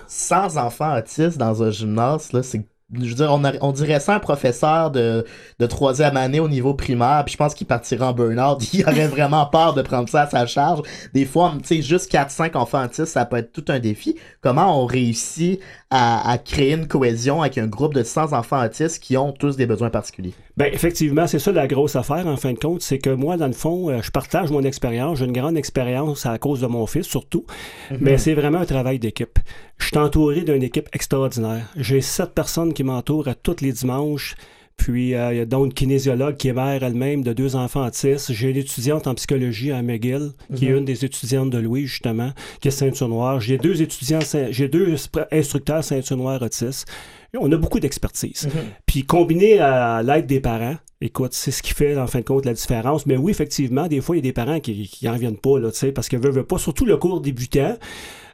100 0.08 0.58
enfants 0.58 0.98
autistes 0.98 1.38
dans 1.38 1.64
un 1.64 1.72
gymnase, 1.72 2.34
là, 2.34 2.42
c'est. 2.44 2.62
Je 2.94 3.10
veux 3.10 3.16
dire, 3.16 3.32
on, 3.62 3.72
dirait 3.72 4.00
ça 4.00 4.16
un 4.16 4.20
professeur 4.20 4.92
de, 4.92 5.26
de 5.60 5.66
troisième 5.66 6.18
année 6.18 6.40
au 6.40 6.50
niveau 6.50 6.74
primaire, 6.74 7.24
puis 7.26 7.34
je 7.34 7.38
pense 7.38 7.54
qu'il 7.54 7.68
partirait 7.68 8.06
en 8.06 8.14
burn-out. 8.14 8.62
Il 8.74 8.84
aurait 8.84 9.08
vraiment 9.08 9.46
peur 9.46 9.74
de 9.74 9.82
prendre 9.82 10.10
ça 10.10 10.24
à 10.24 10.30
sa 10.30 10.46
charge. 10.46 10.82
Des 11.14 11.26
fois, 11.26 11.54
tu 11.62 11.68
sais, 11.68 11.82
juste 11.82 12.12
4-5 12.12 12.58
enfants 12.58 12.88
ça 12.92 13.26
peut 13.26 13.38
être 13.38 13.54
tout 13.54 13.66
un 13.70 13.80
défi. 13.80 14.18
Comment 14.42 14.82
on 14.82 14.86
réussit 14.86 15.60
à, 15.90 16.30
à 16.30 16.38
créer 16.38 16.74
une 16.74 16.88
cohésion 16.88 17.42
avec 17.42 17.58
un 17.58 17.68
groupe 17.68 17.94
de 17.94 18.04
100 18.04 18.34
enfants 18.34 18.64
autistes 18.64 19.02
qui 19.02 19.16
ont 19.18 19.32
tous 19.32 19.56
des 19.56 19.66
besoins 19.66 19.90
particuliers? 19.90 20.34
Ben, 20.62 20.70
effectivement, 20.74 21.26
c'est 21.26 21.40
ça 21.40 21.52
la 21.52 21.66
grosse 21.68 21.96
affaire, 21.96 22.28
en 22.28 22.38
fin 22.38 22.54
de 22.54 22.60
compte. 22.60 22.82
C'est 22.84 23.00
que 23.00 23.10
moi, 23.10 23.36
dans 23.38 23.48
le 23.48 23.54
fond, 23.54 23.90
euh, 23.90 24.00
je 24.04 24.12
partage 24.12 24.52
mon 24.52 24.62
expérience. 24.64 25.18
J'ai 25.18 25.26
une 25.26 25.32
grande 25.34 25.58
expérience 25.58 26.26
à 26.28 26.38
cause 26.38 26.62
de 26.62 26.68
mon 26.68 26.86
fils, 26.86 27.08
surtout. 27.08 27.46
Mais 28.00 28.20
c'est 28.20 28.34
vraiment 28.36 28.60
un 28.60 28.66
travail 28.66 29.00
d'équipe. 29.00 29.40
Je 29.80 29.88
suis 29.88 29.98
entouré 29.98 30.42
d'une 30.42 30.62
équipe 30.62 30.88
extraordinaire. 30.94 31.66
J'ai 31.78 32.02
sept 32.02 32.32
personnes 32.36 32.74
qui 32.74 32.84
m'entourent 32.84 33.28
à 33.28 33.34
tous 33.34 33.62
les 33.62 33.72
dimanches. 33.72 34.36
Puis, 34.78 35.14
euh, 35.16 35.34
il 35.34 35.38
y 35.38 35.42
a 35.42 35.46
donc 35.46 35.66
une 35.66 35.74
kinésiologue 35.74 36.38
qui 36.38 36.48
est 36.48 36.54
mère 36.54 36.82
elle-même 36.84 37.24
de 37.24 37.34
deux 37.34 37.56
enfants 37.56 37.86
autistes. 37.86 38.32
J'ai 38.32 38.50
une 38.50 38.58
étudiante 38.58 39.06
en 39.06 39.14
psychologie 39.16 39.72
à 39.72 39.82
McGill, 39.84 40.32
qui 40.56 40.66
est 40.68 40.72
Mhm. 40.72 40.78
une 40.78 40.86
des 40.86 41.06
étudiantes 41.06 41.50
de 41.52 41.60
Louis, 41.60 41.86
justement, 41.88 42.32
qui 42.62 42.68
est 42.68 42.72
ceinture 42.72 43.08
noire. 43.08 43.40
J'ai 43.40 43.58
deux 43.58 43.82
étudiants, 43.82 44.20
j'ai 44.50 44.68
deux 44.70 44.96
instructeurs 45.32 45.84
ceinture 45.84 46.18
noire 46.18 46.42
autistes. 46.42 46.88
On 47.40 47.52
a 47.52 47.58
beaucoup 47.58 47.80
d'expertise. 47.80 48.50
Puis 48.86 49.06
combiné 49.06 49.60
à 49.60 50.04
l'aide 50.04 50.26
des 50.28 50.42
parents, 50.42 50.76
écoute, 51.00 51.34
c'est 51.34 51.52
ce 51.52 51.64
qui 51.64 51.74
fait 51.74 51.98
en 51.98 52.08
fin 52.08 52.20
de 52.20 52.26
compte 52.26 52.46
la 52.46 52.54
différence. 52.54 53.06
Mais 53.06 53.16
oui, 53.18 53.32
effectivement, 53.32 53.88
des 53.88 54.02
fois, 54.02 54.16
il 54.16 54.20
y 54.20 54.22
a 54.22 54.24
des 54.24 54.34
parents 54.34 54.60
qui 54.60 54.88
qui 54.88 55.08
en 55.08 55.16
viennent 55.16 55.38
pas, 55.38 55.58
là, 55.60 55.72
tu 55.72 55.78
sais, 55.78 55.92
parce 55.92 56.10
qu'ils 56.10 56.20
veulent, 56.20 56.34
veulent 56.34 56.46
pas, 56.46 56.58
surtout 56.58 56.86
le 56.86 56.98
cours 56.98 57.22
débutant. 57.22 57.78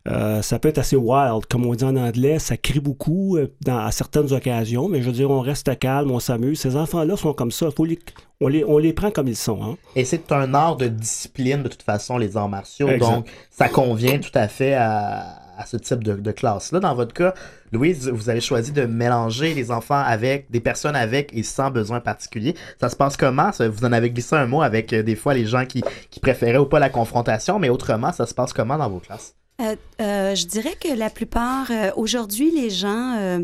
euh, 0.08 0.42
ça 0.42 0.58
peut 0.58 0.70
être 0.70 0.78
assez 0.78 0.96
wild, 0.96 1.46
comme 1.48 1.66
on 1.66 1.76
dit 1.76 1.84
en 1.84 1.96
anglais, 1.98 2.40
ça 2.40 2.56
crie 2.56 2.80
beaucoup 2.80 3.38
euh, 3.38 3.54
dans, 3.62 3.78
à 3.78 3.92
certaines 3.92 4.32
occasions, 4.32 4.88
mais 4.88 5.02
je 5.02 5.08
veux 5.08 5.12
dire, 5.14 5.30
on 5.30 5.42
reste 5.42 5.78
calme, 5.80 6.12
on 6.12 6.20
s'amuse. 6.20 6.60
Ces 6.60 6.76
enfants-là 6.78 7.18
sont 7.18 7.34
comme 7.34 7.52
ça, 7.52 7.70
faut 7.76 7.84
les, 7.86 8.00
on, 8.40 8.48
les, 8.48 8.64
on 8.64 8.78
les 8.78 8.94
prend 8.94 9.12
comme 9.12 9.28
ils 9.28 9.36
sont. 9.36 9.62
Hein? 9.62 9.76
Et 9.96 10.06
c'est 10.06 10.32
un 10.32 10.54
art 10.54 10.78
de 10.78 10.88
discipline, 10.88 11.62
de 11.62 11.68
toute 11.68 11.84
façon, 11.84 12.18
les 12.18 12.38
arts 12.38 12.48
martiaux. 12.50 12.88
Exact. 12.88 13.12
Donc, 13.12 13.28
ça 13.52 13.68
convient 13.68 14.18
tout 14.20 14.32
à 14.34 14.48
fait 14.48 14.74
à, 14.76 15.42
à 15.58 15.66
ce 15.66 15.76
type 15.76 16.04
de, 16.04 16.32
classe-là. 16.32 16.80
Dans 16.80 16.94
votre 16.94 17.14
cas, 17.14 17.34
Louise, 17.72 18.10
vous 18.10 18.30
avez 18.30 18.42
choisi 18.42 18.72
de 18.72 18.86
mélanger 18.86 19.54
les 19.54 19.72
enfants 19.72 20.02
avec 20.06 20.50
des 20.52 20.60
personnes 20.60 20.96
avec 20.96 21.32
et 21.34 21.44
sans 21.44 21.72
besoins 21.72 22.00
particuliers. 22.00 22.56
Ça 22.80 22.90
se 22.90 22.96
passe 22.96 23.18
comment? 23.18 23.50
Vous 23.60 23.84
en 23.84 23.92
avez 23.92 24.12
glissé 24.12 24.36
un 24.36 24.46
mot 24.46 24.62
avec 24.62 24.94
euh, 24.94 25.04
des 25.04 25.16
fois 25.16 25.34
les 25.34 25.46
gens 25.46 25.66
qui, 25.66 25.84
qui 26.12 26.20
préféraient 26.20 26.60
ou 26.60 26.66
pas 26.66 26.80
la 26.80 26.90
confrontation, 26.90 27.60
mais 27.60 27.70
autrement, 27.70 28.14
ça 28.14 28.28
se 28.28 28.34
passe 28.34 28.54
comment 28.54 28.78
dans 28.78 28.90
vos 28.90 29.00
classes? 29.00 29.34
Euh, 29.60 29.76
euh, 30.00 30.36
je 30.36 30.46
dirais 30.46 30.76
que 30.80 30.96
la 30.96 31.10
plupart, 31.10 31.72
aujourd'hui, 31.96 32.52
les 32.52 32.70
gens 32.70 33.40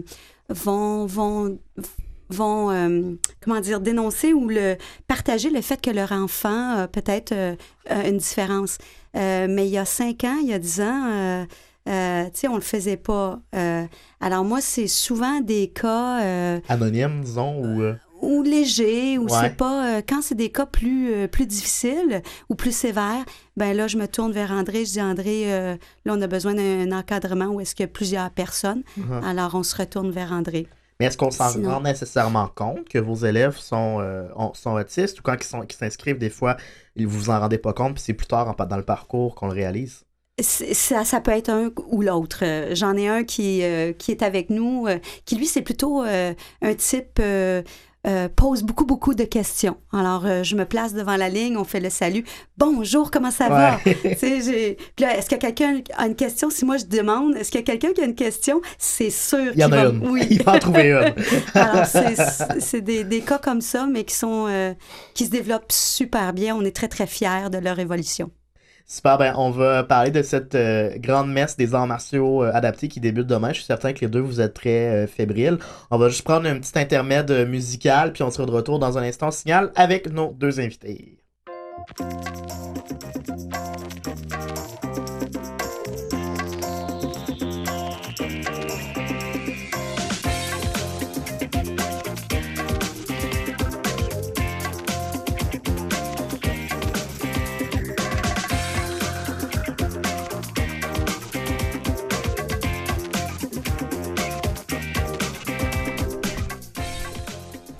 vont, 0.50 1.08
vont, 1.08 1.58
vont 2.29 3.17
comment 3.41 3.60
dire, 3.60 3.79
dénoncer 3.79 4.34
ou 4.34 4.48
le, 4.48 4.75
partager 5.08 5.50
le 5.50 5.62
fait 5.62 5.82
que 5.82 5.89
leur 5.89 6.12
enfant 6.12 6.84
a 6.84 6.88
peut-être 6.88 7.34
une 7.89 8.17
différence. 8.17 8.77
Mais 9.15 9.65
il 9.65 9.72
y 9.72 9.79
a 9.79 9.86
cinq 9.86 10.24
ans, 10.24 10.38
il 10.39 10.50
y 10.50 10.53
a 10.53 10.60
dix 10.60 10.82
ans, 10.82 11.48
euh, 11.88 11.92
euh, 11.92 12.25
tu 12.25 12.32
sais, 12.42 12.48
on 12.48 12.56
le 12.56 12.62
faisait 12.62 12.98
pas. 12.98 13.40
Euh, 13.56 13.84
alors 14.22 14.44
moi, 14.44 14.62
c'est 14.62 14.88
souvent 14.88 15.42
des 15.42 15.68
cas 15.70 16.22
euh, 16.24 16.60
Anonyme, 16.70 17.22
disons, 17.24 17.58
ou... 17.60 17.82
euh, 17.82 17.96
ou 18.22 18.42
légers, 18.42 19.18
ou 19.18 19.24
Ouais. 19.24 19.30
c'est 19.42 19.58
pas... 19.58 19.98
euh, 19.98 20.02
quand 20.08 20.22
c'est 20.22 20.36
des 20.36 20.50
cas 20.50 20.66
plus, 20.66 21.13
euh, 21.13 21.28
plus 21.28 21.46
difficiles 21.46 22.22
ou 22.50 22.56
plus 22.56 22.74
sévères, 22.74 23.25
ben 23.58 23.75
là, 23.75 23.88
je 23.88 23.98
me 23.98 24.08
tourne 24.08 24.32
vers 24.32 24.52
André, 24.52 24.86
je 24.86 24.92
dis, 24.94 25.02
André, 25.02 25.52
euh, 25.54 25.75
là, 26.06 26.13
on 26.16 26.22
a 26.22 26.28
besoin 26.28 26.54
d'un 26.54 26.92
encadrement 26.98 27.48
où 27.48 27.60
est-ce 27.60 27.75
qu'il 27.75 27.84
y 27.84 27.90
a 27.90 27.92
plusieurs 27.92 28.30
personnes. 28.30 28.84
Mhm. 28.96 29.22
Alors, 29.25 29.56
on 29.56 29.63
se 29.63 29.75
retourne 29.75 30.10
vers 30.12 30.32
André. 30.32 30.68
Mais 31.02 31.08
est-ce 31.08 31.18
qu'on 31.18 31.32
s'en 31.32 31.50
Sinon- 31.50 31.72
rend 31.72 31.82
nécessairement 31.82 32.48
compte 32.56 32.88
que 32.88 33.00
vos 33.00 33.16
élèves 33.16 33.58
sont, 33.58 33.98
euh, 34.00 34.30
ont- 34.38 34.54
sont 34.54 34.72
autistes 34.72 35.20
ou 35.20 35.24
quand 35.24 35.36
ils 35.42 35.74
s'inscrivent, 35.75 36.18
des 36.20 36.30
fois, 36.30 36.56
ils 36.96 37.08
vous 37.08 37.30
en 37.30 37.40
rendez 37.42 37.58
pas 37.58 37.74
compte, 37.74 37.96
puis 37.96 38.04
c'est 38.06 38.13
plus 38.13 38.28
tard 38.28 38.48
en- 38.58 38.66
dans 38.66 38.78
le 38.78 38.84
parcours 38.84 39.36
qu'on 39.36 39.48
le 39.48 39.54
réalise? 39.54 40.04
Ça, 40.42 41.06
ça 41.06 41.22
peut 41.22 41.32
être 41.32 41.50
un 41.50 41.70
ou 41.90 42.02
l'autre. 42.02 42.40
Euh, 42.42 42.74
J'en 42.74 42.96
ai 42.98 43.08
un 43.08 43.24
qui, 43.24 43.62
euh, 43.63 43.94
qui 43.94 44.10
est 44.12 44.24
avec 44.24 44.50
nous, 44.50 44.88
euh, 44.88 44.98
qui 45.25 45.36
lui, 45.36 45.46
c'est 45.46 45.62
plutôt 45.62 46.04
euh, 46.04 46.34
un 46.63 46.74
type 46.74 47.20
euh, 47.20 47.62
pose 48.36 48.63
beaucoup, 48.63 48.84
beaucoup 48.86 49.13
de 49.13 49.25
questions. 49.25 49.78
Alors, 49.94 50.25
euh, 50.25 50.42
je 50.42 50.56
me 50.56 50.66
place 50.66 50.94
devant 50.96 51.16
la 51.18 51.30
ligne, 51.30 51.56
on 51.56 51.63
fait 51.63 51.80
le 51.80 51.92
salut. 51.92 52.24
Bonjour, 52.58 53.12
comment 53.12 53.30
ça 53.30 53.48
va? 53.48 53.80
Ouais. 53.86 53.94
Puis 54.96 55.06
là, 55.06 55.16
est-ce 55.18 55.30
que 55.30 55.36
quelqu'un 55.36 55.82
a 55.98 56.08
une 56.08 56.16
question? 56.16 56.50
Si 56.50 56.66
moi 56.66 56.78
je 56.78 56.86
demande, 56.86 57.36
est-ce 57.38 57.52
qu'il 57.52 57.60
y 57.60 57.63
a 57.63 57.66
quelqu'un 57.66 57.94
qui 57.94 58.02
a 58.02 58.06
une 58.06 58.16
question? 58.16 58.60
C'est 58.80 59.12
sûr 59.12 59.52
Il 59.54 59.60
y 59.60 59.63
en 59.63 59.72
a 59.72 59.84
va- 59.86 59.90
une. 59.92 60.10
Oui. 60.10 60.25
Il 60.32 60.42
va 60.44 60.54
en 60.56 60.60
trouver 60.60 60.90
une. 60.90 61.13
Alors, 61.54 61.86
c'est- 61.86 62.60
c'est 62.60 62.82
des, 62.82 63.04
des 63.04 63.22
cas 63.22 63.38
comme 63.38 63.62
ça, 63.62 63.86
mais 63.86 64.04
qui 64.04 64.16
sont 64.16 64.48
euh, 64.50 64.74
qui 65.13 65.25
se 65.25 65.30
développent 65.30 65.72
super 65.72 66.34
bien. 66.34 66.56
On 66.56 66.66
est 66.66 66.75
très, 66.75 66.88
très 66.88 67.06
fiers 67.08 67.50
de 67.52 67.60
leur 67.60 67.78
évolution. 67.78 68.32
Super, 68.86 69.18
ben 69.18 69.34
on 69.38 69.50
va 69.50 69.84
parler 69.84 70.12
de 70.12 70.22
cette 70.22 70.56
euh, 70.56 70.98
grande 70.98 71.32
messe 71.32 71.56
des 71.56 71.74
arts 71.74 71.88
martiaux 71.88 72.44
euh, 72.44 72.52
adaptés 72.54 72.90
qui 72.90 73.00
débute 73.00 73.25
demain. 73.28 73.50
Je 73.50 73.56
suis 73.56 73.63
certain 73.63 73.94
que 73.94 74.02
les 74.02 74.08
deux 74.08 74.20
vous 74.20 74.42
êtes 74.42 74.54
très 74.54 75.04
euh, 75.04 75.08
fébriles. 75.08 75.58
On 75.90 75.98
va 75.98 76.10
juste 76.10 76.24
prendre 76.24 76.48
un 76.48 76.60
petit 76.60 76.78
intermède 76.78 77.32
musical, 77.48 78.12
puis 78.12 78.24
on 78.24 78.32
sera 78.32 78.46
de 78.46 78.52
retour 78.52 78.80
dans 78.80 78.98
un 78.98 79.04
instant 79.04 79.32
signal 79.32 79.72
avec 79.75 80.12
nos 80.12 80.34
deux 80.34 80.60
invités. 80.60 81.18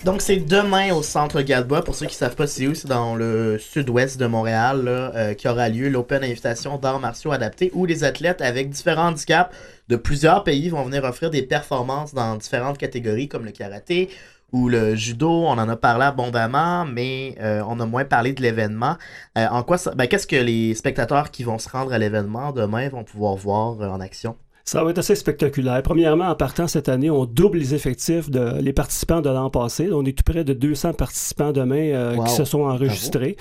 Donc 0.04 0.20
c'est 0.20 0.36
demain 0.36 0.92
au 0.92 1.02
centre 1.02 1.40
Galba. 1.40 1.80
Pour 1.80 1.94
ceux 1.94 2.04
qui 2.06 2.14
savent 2.14 2.36
pas 2.36 2.46
c'est 2.46 2.66
où, 2.66 2.74
c'est 2.74 2.88
dans 2.88 3.14
le 3.16 3.58
sud-ouest 3.58 4.18
de 4.20 4.26
Montréal 4.26 4.84
là, 4.84 5.12
euh, 5.14 5.34
qui 5.34 5.48
aura 5.48 5.70
lieu 5.70 5.88
l'Open 5.88 6.22
Invitation 6.22 6.76
d'arts 6.76 7.00
martiaux 7.00 7.32
adaptés 7.32 7.70
où 7.74 7.86
les 7.86 8.04
athlètes 8.04 8.42
avec 8.42 8.68
différents 8.68 9.08
handicaps 9.08 9.50
de 9.88 9.96
plusieurs 9.96 10.44
pays 10.44 10.68
vont 10.68 10.82
venir 10.84 11.04
offrir 11.04 11.30
des 11.30 11.42
performances 11.42 12.12
dans 12.12 12.36
différentes 12.36 12.76
catégories 12.76 13.28
comme 13.28 13.46
le 13.46 13.50
karaté 13.52 14.10
ou 14.52 14.68
le 14.68 14.94
judo. 14.94 15.30
On 15.30 15.52
en 15.52 15.68
a 15.70 15.76
parlé 15.76 16.04
abondamment, 16.04 16.84
mais 16.84 17.34
euh, 17.40 17.62
on 17.66 17.80
a 17.80 17.86
moins 17.86 18.04
parlé 18.04 18.34
de 18.34 18.42
l'événement. 18.42 18.96
Euh, 19.38 19.46
en 19.48 19.62
quoi 19.62 19.78
ça- 19.78 19.94
ben, 19.94 20.06
qu'est-ce 20.06 20.26
que 20.26 20.36
les 20.36 20.74
spectateurs 20.74 21.30
qui 21.30 21.44
vont 21.44 21.58
se 21.58 21.68
rendre 21.70 21.92
à 21.94 21.98
l'événement 21.98 22.52
demain 22.52 22.88
vont 22.90 23.04
pouvoir 23.04 23.36
voir 23.36 23.80
en 23.80 24.00
action? 24.00 24.36
Ça 24.66 24.82
va 24.82 24.90
être 24.90 24.98
assez 24.98 25.14
spectaculaire. 25.14 25.82
Premièrement, 25.82 26.28
en 26.28 26.34
partant 26.34 26.66
cette 26.66 26.88
année, 26.88 27.10
on 27.10 27.26
double 27.26 27.58
les 27.58 27.74
effectifs 27.74 28.30
de 28.30 28.58
les 28.60 28.72
participants 28.72 29.20
de 29.20 29.28
l'an 29.28 29.50
passé. 29.50 29.90
On 29.92 30.02
est 30.06 30.16
tout 30.16 30.24
près 30.24 30.42
de 30.42 30.54
200 30.54 30.94
participants 30.94 31.52
demain 31.52 31.92
euh, 31.92 32.16
qui 32.24 32.32
se 32.32 32.44
sont 32.44 32.62
enregistrés. 32.62 33.36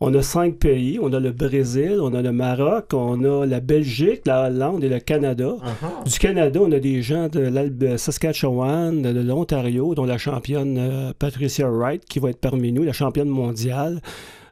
On 0.00 0.14
a 0.14 0.22
cinq 0.22 0.56
pays. 0.56 0.98
On 1.02 1.12
a 1.12 1.20
le 1.20 1.30
Brésil, 1.30 1.98
on 2.00 2.14
a 2.14 2.22
le 2.22 2.32
Maroc, 2.32 2.86
on 2.94 3.22
a 3.22 3.44
la 3.44 3.60
Belgique, 3.60 4.22
la 4.24 4.46
Hollande 4.46 4.82
et 4.82 4.88
le 4.88 4.98
Canada. 4.98 5.56
Uh-huh. 5.62 6.10
Du 6.10 6.18
Canada, 6.18 6.60
on 6.62 6.72
a 6.72 6.78
des 6.78 7.02
gens 7.02 7.28
de 7.28 7.96
Saskatchewan, 7.98 9.02
de 9.02 9.20
l'Ontario, 9.20 9.94
dont 9.94 10.06
la 10.06 10.16
championne 10.16 10.78
euh, 10.78 11.12
Patricia 11.18 11.68
Wright 11.68 12.02
qui 12.06 12.18
va 12.18 12.30
être 12.30 12.40
parmi 12.40 12.72
nous, 12.72 12.84
la 12.84 12.94
championne 12.94 13.28
mondiale. 13.28 14.00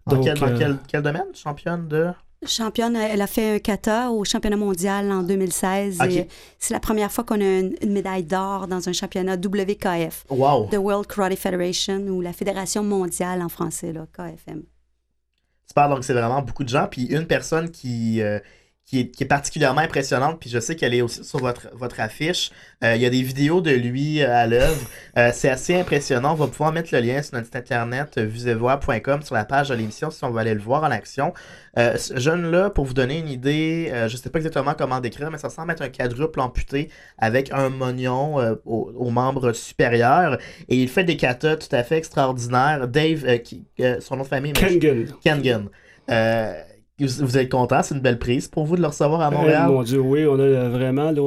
dans 0.07 0.23
euh, 0.23 0.77
quel 0.87 1.03
domaine? 1.03 1.25
Championne 1.33 1.89
de... 1.89 2.09
Championne, 2.47 2.97
elle 2.97 3.21
a 3.21 3.27
fait 3.27 3.57
un 3.57 3.59
kata 3.59 4.11
au 4.11 4.25
championnat 4.25 4.57
mondial 4.57 5.13
en 5.13 5.23
2016. 5.23 5.99
C'est 6.59 6.73
la 6.73 6.81
première 6.81 7.13
fois 7.13 7.23
qu'on 7.23 7.41
a 7.41 7.59
une, 7.59 7.93
médaille 7.93 8.25
d'or 8.25 8.67
dans 8.67 8.89
un 8.89 8.93
championnat 8.93 9.37
WKF. 9.37 10.25
Wow. 10.31 10.69
The 10.71 10.77
World 10.77 11.07
Karate 11.07 11.37
Federation 11.37 11.99
ou 12.09 12.21
la 12.23 12.33
Fédération 12.33 12.83
mondiale 12.83 13.43
en 13.43 13.49
français, 13.49 13.93
là, 13.93 14.07
KFM. 14.17 14.63
Super, 15.67 15.89
donc 15.89 16.03
c'est 16.03 16.15
vraiment 16.15 16.41
beaucoup 16.41 16.65
de 16.65 16.69
gens. 16.71 16.89
Puis 16.91 17.05
une 17.05 17.27
personne 17.27 17.71
qui, 17.71 18.23
euh, 18.23 18.41
qui 18.91 18.99
est, 19.21 19.25
particulièrement 19.25 19.83
impressionnante, 19.83 20.41
puis 20.41 20.51
je 20.51 20.59
sais 20.59 20.75
qu'elle 20.75 20.95
est 20.95 21.03
aussi 21.03 21.23
sur 21.23 21.39
votre, 21.39 21.69
votre 21.75 22.01
affiche. 22.01 22.51
Euh, 22.83 22.97
il 22.97 23.03
y 23.03 23.07
a 23.07 23.11
des 23.11 23.23
vidéos 23.23 23.61
de 23.61 23.71
lui 23.71 24.21
euh, 24.21 24.35
à 24.35 24.49
l'œuvre. 24.49 24.85
Euh, 25.17 25.31
c'est 25.33 25.49
assez 25.49 25.79
impressionnant. 25.79 26.33
On 26.33 26.35
va 26.35 26.49
pouvoir 26.49 26.73
mettre 26.73 26.93
le 26.93 27.01
lien 27.01 27.23
sur 27.23 27.35
notre 27.35 27.47
site 27.47 27.55
internet 27.55 28.19
vusevoir.com 28.19 29.23
sur 29.23 29.37
la 29.37 29.45
page 29.45 29.69
de 29.69 29.75
l'émission 29.77 30.11
si 30.11 30.25
on 30.25 30.31
veut 30.31 30.41
aller 30.41 30.55
le 30.55 30.61
voir 30.61 30.83
en 30.83 30.91
action. 30.91 31.33
ce 31.77 32.19
jeune-là, 32.19 32.71
pour 32.71 32.85
vous 32.85 32.95
donner 32.95 33.19
une 33.19 33.29
idée, 33.29 33.93
je 34.09 34.13
ne 34.13 34.21
sais 34.21 34.29
pas 34.29 34.41
exactement 34.41 34.75
comment 34.77 34.99
décrire, 34.99 35.31
mais 35.31 35.39
ça 35.39 35.51
semble 35.51 35.71
être 35.71 35.83
un 35.83 35.89
quadruple 35.89 36.41
amputé 36.41 36.91
avec 37.17 37.53
un 37.53 37.69
mognon 37.69 38.39
aux 38.65 39.11
membres 39.11 39.53
supérieurs. 39.53 40.37
Et 40.69 40.77
il 40.77 40.89
fait 40.89 41.05
des 41.05 41.17
katas 41.17 41.57
tout 41.57 41.75
à 41.77 41.85
fait 41.85 41.99
extraordinaires. 41.99 42.89
Dave, 42.89 43.39
qui, 43.39 43.65
son 44.01 44.17
nom 44.17 44.25
de 44.25 44.29
famille... 44.29 44.53
Kengan. 44.53 45.07
Kengan. 45.23 45.69
Vous 47.01 47.39
êtes 47.39 47.51
content, 47.51 47.83
c'est 47.83 47.95
une 47.95 48.01
belle 48.01 48.19
prise 48.19 48.49
pour 48.49 48.65
vous 48.65 48.77
de 48.77 48.83
le 48.83 48.89
recevoir 48.89 49.21
à 49.21 49.31
eh, 49.33 49.35
Montréal? 49.35 49.69
mon 49.71 49.83
Dieu, 49.83 50.01
oui, 50.01 50.27
on 50.27 50.39
a 50.39 50.69
vraiment, 50.69 51.11
là, 51.11 51.23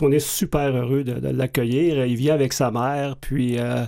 on 0.00 0.12
est 0.12 0.18
super 0.18 0.74
heureux 0.74 1.04
de, 1.04 1.28
l'accueillir. 1.28 2.06
Il 2.06 2.16
vient 2.16 2.34
avec 2.34 2.52
sa 2.52 2.70
mère, 2.70 3.16
puis 3.20 3.58
euh, 3.58 3.84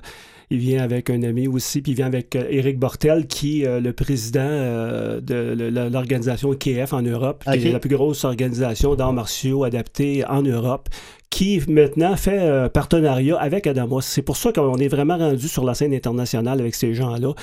il 0.50 0.58
vient 0.58 0.82
avec 0.82 1.08
un 1.10 1.22
ami 1.22 1.48
aussi, 1.48 1.80
puis 1.80 1.92
il 1.92 1.94
vient 1.94 2.06
avec 2.06 2.36
euh, 2.36 2.44
Éric 2.50 2.78
Bortel, 2.78 3.26
qui 3.26 3.62
est 3.62 3.66
euh, 3.66 3.80
le 3.80 3.92
président 3.92 4.40
de 4.40 5.88
l'organisation 5.90 6.52
KF 6.52 6.92
en 6.92 7.02
Europe, 7.02 7.44
qui 7.44 7.68
est 7.68 7.72
la 7.72 7.78
plus 7.78 7.94
grosse 7.94 8.24
organisation 8.24 8.94
d'arts 8.94 9.12
martiaux 9.12 9.64
adaptés 9.64 10.24
en 10.26 10.42
Europe, 10.42 10.88
qui 11.30 11.62
maintenant 11.68 12.16
fait 12.16 12.40
euh, 12.40 12.68
partenariat 12.68 13.38
avec 13.38 13.66
Adamos. 13.66 14.00
C'est 14.00 14.22
pour 14.22 14.36
ça 14.36 14.52
qu'on 14.52 14.76
est 14.76 14.88
vraiment 14.88 15.16
rendu 15.16 15.48
sur 15.48 15.64
la 15.64 15.74
scène 15.74 15.94
internationale 15.94 16.60
avec 16.60 16.74
ces 16.74 16.92
gens-là. 16.92 17.34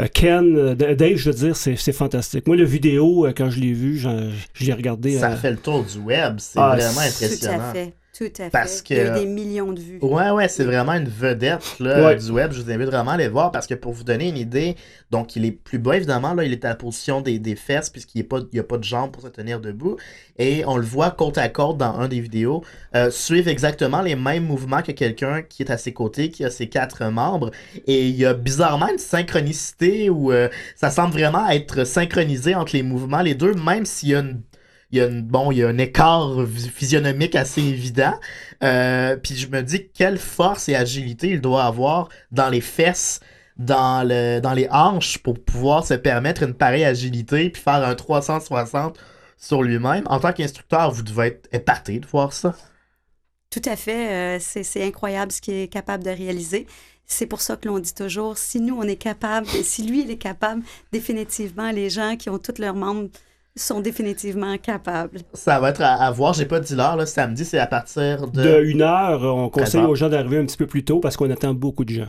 Euh, 0.00 0.06
Ken, 0.12 0.56
euh, 0.56 0.74
Dave, 0.74 1.14
je 1.14 1.30
veux 1.30 1.36
dire, 1.36 1.56
c'est 1.56 1.92
fantastique. 1.92 2.46
Moi, 2.48 2.56
la 2.56 2.64
vidéo, 2.64 3.28
quand 3.36 3.48
je 3.48 3.60
l'ai 3.60 3.72
vu, 3.72 3.96
je 3.96 4.64
l'ai 4.64 4.72
regardé. 4.72 5.18
Ça 5.18 5.36
fait 5.36 5.52
le 5.52 5.56
tour 5.56 5.84
du 5.84 5.98
web. 5.98 6.34
C'est 6.38 6.58
ah, 6.58 6.76
vraiment 6.76 7.00
impressionnant. 7.00 7.54
Tout 7.54 7.62
à 7.62 7.72
fait. 7.72 7.94
Tout 8.18 8.24
à 8.40 8.50
parce 8.50 8.80
fait. 8.80 8.94
Il 8.94 8.96
y 8.96 9.00
a 9.00 9.16
eu 9.16 9.20
des 9.20 9.26
millions 9.26 9.72
de 9.72 9.78
vues. 9.78 10.00
Ouais, 10.02 10.30
ouais, 10.30 10.48
c'est 10.48 10.64
vraiment 10.64 10.94
une 10.94 11.08
vedette 11.08 11.78
là, 11.78 12.12
du 12.16 12.30
web. 12.32 12.50
Je 12.50 12.60
vous 12.60 12.68
invite 12.68 12.88
vraiment 12.88 13.12
à 13.12 13.14
aller 13.14 13.28
voir 13.28 13.52
parce 13.52 13.68
que 13.68 13.74
pour 13.74 13.92
vous 13.92 14.02
donner 14.02 14.28
une 14.28 14.36
idée, 14.36 14.74
donc 15.12 15.36
il 15.36 15.44
est 15.44 15.52
plus 15.52 15.78
bas 15.78 15.96
évidemment, 15.96 16.34
là, 16.34 16.42
il 16.42 16.50
est 16.50 16.64
à 16.64 16.70
la 16.70 16.74
position 16.74 17.20
des, 17.20 17.38
des 17.38 17.54
fesses 17.54 17.90
puisqu'il 17.90 18.20
n'y 18.20 18.58
a, 18.58 18.60
a, 18.60 18.64
pas 18.64 18.76
de 18.76 18.82
jambes 18.82 19.12
pour 19.12 19.22
se 19.22 19.28
tenir 19.28 19.60
debout. 19.60 19.98
Et 20.36 20.64
on 20.66 20.76
le 20.78 20.84
voit 20.84 21.12
côte 21.12 21.38
à 21.38 21.48
côte 21.48 21.76
dans 21.76 21.94
un 21.94 22.08
des 22.08 22.18
vidéos, 22.18 22.64
euh, 22.96 23.08
suivre 23.12 23.46
exactement 23.46 24.02
les 24.02 24.16
mêmes 24.16 24.44
mouvements 24.44 24.82
que 24.82 24.90
quelqu'un 24.90 25.42
qui 25.42 25.62
est 25.62 25.70
à 25.70 25.78
ses 25.78 25.92
côtés, 25.92 26.28
qui 26.28 26.44
a 26.44 26.50
ses 26.50 26.68
quatre 26.68 27.04
membres. 27.04 27.52
Et 27.86 28.08
il 28.08 28.16
y 28.16 28.26
a 28.26 28.34
bizarrement 28.34 28.88
une 28.88 28.98
synchronicité 28.98 30.10
où 30.10 30.32
euh, 30.32 30.48
ça 30.74 30.90
semble 30.90 31.12
vraiment 31.12 31.48
être 31.50 31.84
synchronisé 31.84 32.56
entre 32.56 32.74
les 32.74 32.82
mouvements, 32.82 33.22
les 33.22 33.36
deux, 33.36 33.54
même 33.54 33.86
s'il 33.86 34.08
y 34.08 34.14
a 34.16 34.18
une 34.18 34.40
il 34.90 34.98
y 34.98 35.00
a 35.02 35.08
bon, 35.08 35.52
il 35.52 35.58
y 35.58 35.62
a 35.62 35.68
un 35.68 35.78
écart 35.78 36.46
physionomique 36.74 37.34
assez 37.34 37.62
évident. 37.62 38.14
Euh, 38.62 39.16
puis 39.16 39.36
je 39.36 39.48
me 39.48 39.62
dis 39.62 39.88
quelle 39.92 40.18
force 40.18 40.68
et 40.68 40.74
agilité 40.74 41.28
il 41.30 41.40
doit 41.40 41.64
avoir 41.64 42.08
dans 42.32 42.48
les 42.48 42.60
fesses, 42.60 43.20
dans, 43.56 44.06
le, 44.06 44.40
dans 44.40 44.54
les 44.54 44.68
hanches 44.70 45.18
pour 45.18 45.42
pouvoir 45.42 45.84
se 45.84 45.94
permettre 45.94 46.42
une 46.42 46.54
pareille 46.54 46.84
agilité 46.84 47.50
puis 47.50 47.62
faire 47.62 47.84
un 47.86 47.94
360 47.94 48.98
sur 49.36 49.62
lui-même. 49.62 50.04
En 50.06 50.20
tant 50.20 50.32
qu'instructeur, 50.32 50.90
vous 50.90 51.02
devez 51.02 51.28
être 51.28 51.48
épaté 51.52 52.00
de 52.00 52.06
voir 52.06 52.32
ça. 52.32 52.54
Tout 53.50 53.62
à 53.64 53.76
fait. 53.76 54.38
Euh, 54.38 54.38
c'est 54.40 54.84
incroyable 54.84 55.32
ce 55.32 55.40
qu'il 55.40 55.54
est 55.54 55.68
capable 55.68 56.04
de 56.04 56.10
réaliser. 56.10 56.66
C'est 57.06 57.26
pour 57.26 57.40
ça 57.40 57.56
que 57.56 57.68
l'on 57.68 57.78
dit 57.78 57.94
toujours, 57.94 58.36
si 58.36 58.60
nous, 58.60 58.76
on 58.76 58.82
est 58.82 58.96
capable, 58.96 59.46
si 59.46 59.82
lui, 59.82 60.02
il 60.02 60.10
est 60.10 60.18
capable, 60.18 60.62
définitivement, 60.92 61.70
les 61.70 61.88
gens 61.88 62.16
qui 62.16 62.28
ont 62.28 62.38
tous 62.38 62.58
leurs 62.58 62.74
membres 62.74 63.08
sont 63.58 63.80
définitivement 63.80 64.56
capables. 64.58 65.20
Ça 65.34 65.60
va 65.60 65.70
être 65.70 65.82
à, 65.82 66.10
voir. 66.10 66.34
J'ai 66.34 66.46
pas 66.46 66.60
dit 66.60 66.74
l'heure. 66.74 67.06
Samedi, 67.06 67.44
c'est 67.44 67.58
à 67.58 67.66
partir 67.66 68.28
de. 68.28 68.42
De 68.42 68.64
une 68.64 68.82
heure. 68.82 69.22
On 69.22 69.48
conseille 69.48 69.82
aux 69.82 69.94
gens 69.94 70.08
d'arriver 70.08 70.38
un 70.38 70.46
petit 70.46 70.56
peu 70.56 70.66
plus 70.66 70.84
tôt 70.84 71.00
parce 71.00 71.16
qu'on 71.16 71.30
attend 71.30 71.54
beaucoup 71.54 71.84
de 71.84 71.94
gens. 71.94 72.08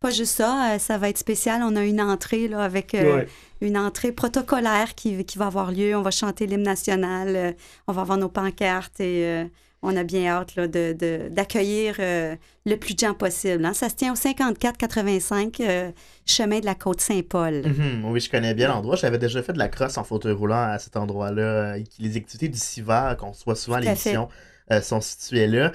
Pas 0.00 0.10
juste 0.10 0.36
ça, 0.36 0.74
euh, 0.74 0.78
ça 0.78 0.96
va 0.96 1.08
être 1.08 1.18
spécial. 1.18 1.60
On 1.64 1.74
a 1.74 1.82
une 1.84 2.00
entrée 2.00 2.46
là, 2.46 2.62
avec 2.62 2.94
euh, 2.94 3.24
une 3.60 3.76
entrée 3.76 4.12
protocolaire 4.12 4.94
qui, 4.94 5.24
qui, 5.24 5.38
va 5.38 5.46
avoir 5.46 5.72
lieu. 5.72 5.96
On 5.96 6.02
va 6.02 6.12
chanter 6.12 6.46
l'hymne 6.46 6.62
national, 6.62 7.34
euh, 7.34 7.52
on 7.88 7.92
va 7.92 8.02
avoir 8.02 8.16
nos 8.16 8.28
pancartes 8.28 9.00
et 9.00 9.44
on 9.82 9.96
a 9.96 10.02
bien 10.02 10.26
hâte 10.26 10.58
d'accueillir 10.58 11.96
euh, 12.00 12.34
le 12.66 12.76
plus 12.76 12.94
de 12.94 13.00
gens 13.00 13.14
possible. 13.14 13.64
Hein. 13.64 13.74
Ça 13.74 13.88
se 13.88 13.94
tient 13.94 14.12
au 14.12 14.16
54-85 14.16 15.56
euh, 15.60 15.90
chemin 16.26 16.60
de 16.60 16.66
la 16.66 16.74
Côte-Saint-Paul. 16.74 17.62
Mhm. 17.64 18.04
oui, 18.06 18.20
je 18.20 18.30
connais 18.30 18.54
bien 18.54 18.68
l'endroit. 18.68 18.96
J'avais 18.96 19.18
déjà 19.18 19.42
fait 19.42 19.52
de 19.52 19.58
la 19.58 19.68
crosse 19.68 19.96
en 19.96 20.04
fauteuil 20.04 20.32
roulant 20.32 20.62
à 20.72 20.78
cet 20.78 20.96
endroit-là. 20.96 21.42
Euh, 21.42 21.82
les 21.98 22.16
activités 22.16 22.48
du 22.48 22.58
CIVA, 22.58 23.14
qu'on 23.14 23.32
soit 23.32 23.54
souvent 23.54 23.76
à 23.76 23.80
l'émission, 23.80 24.28
sont 24.82 25.00
situées 25.00 25.46
là. 25.46 25.72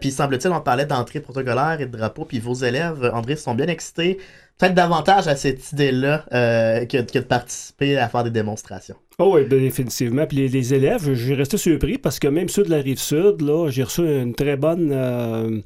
puis 0.00 0.10
semble-t-il, 0.10 0.52
on 0.52 0.60
parlait 0.60 0.86
d'entrée 0.86 1.20
protocolaire 1.20 1.80
et 1.80 1.86
de 1.86 1.96
drapeau. 1.96 2.24
Puis 2.24 2.40
vos 2.40 2.54
élèves, 2.54 3.08
André, 3.14 3.36
sont 3.36 3.54
bien 3.54 3.68
excités 3.68 4.18
peut-être 4.62 4.74
davantage 4.74 5.26
à 5.26 5.34
cette 5.34 5.72
idée-là 5.72 6.24
euh, 6.32 6.86
que, 6.86 6.98
de 6.98 7.24
participer 7.24 7.98
à 7.98 8.08
faire 8.08 8.22
des 8.22 8.30
démonstrations. 8.30 8.94
Oh 9.18 9.32
oui, 9.34 9.44
ben, 9.44 9.58
définitivement. 9.58 10.24
Puis 10.24 10.48
les, 10.48 10.74
élèves, 10.74 11.12
j'ai 11.14 11.34
resté 11.34 11.56
surpris 11.56 11.98
parce 11.98 12.20
que 12.20 12.28
même 12.28 12.48
ceux 12.48 12.62
de 12.62 12.70
la 12.70 12.76
rive 12.76 13.00
sud, 13.00 13.40
là, 13.40 13.68
j'ai 13.70 13.82
reçu 13.82 14.02
une 14.02 14.34
très 14.34 14.56
bonne. 14.56 14.90
Euh, 14.92 15.60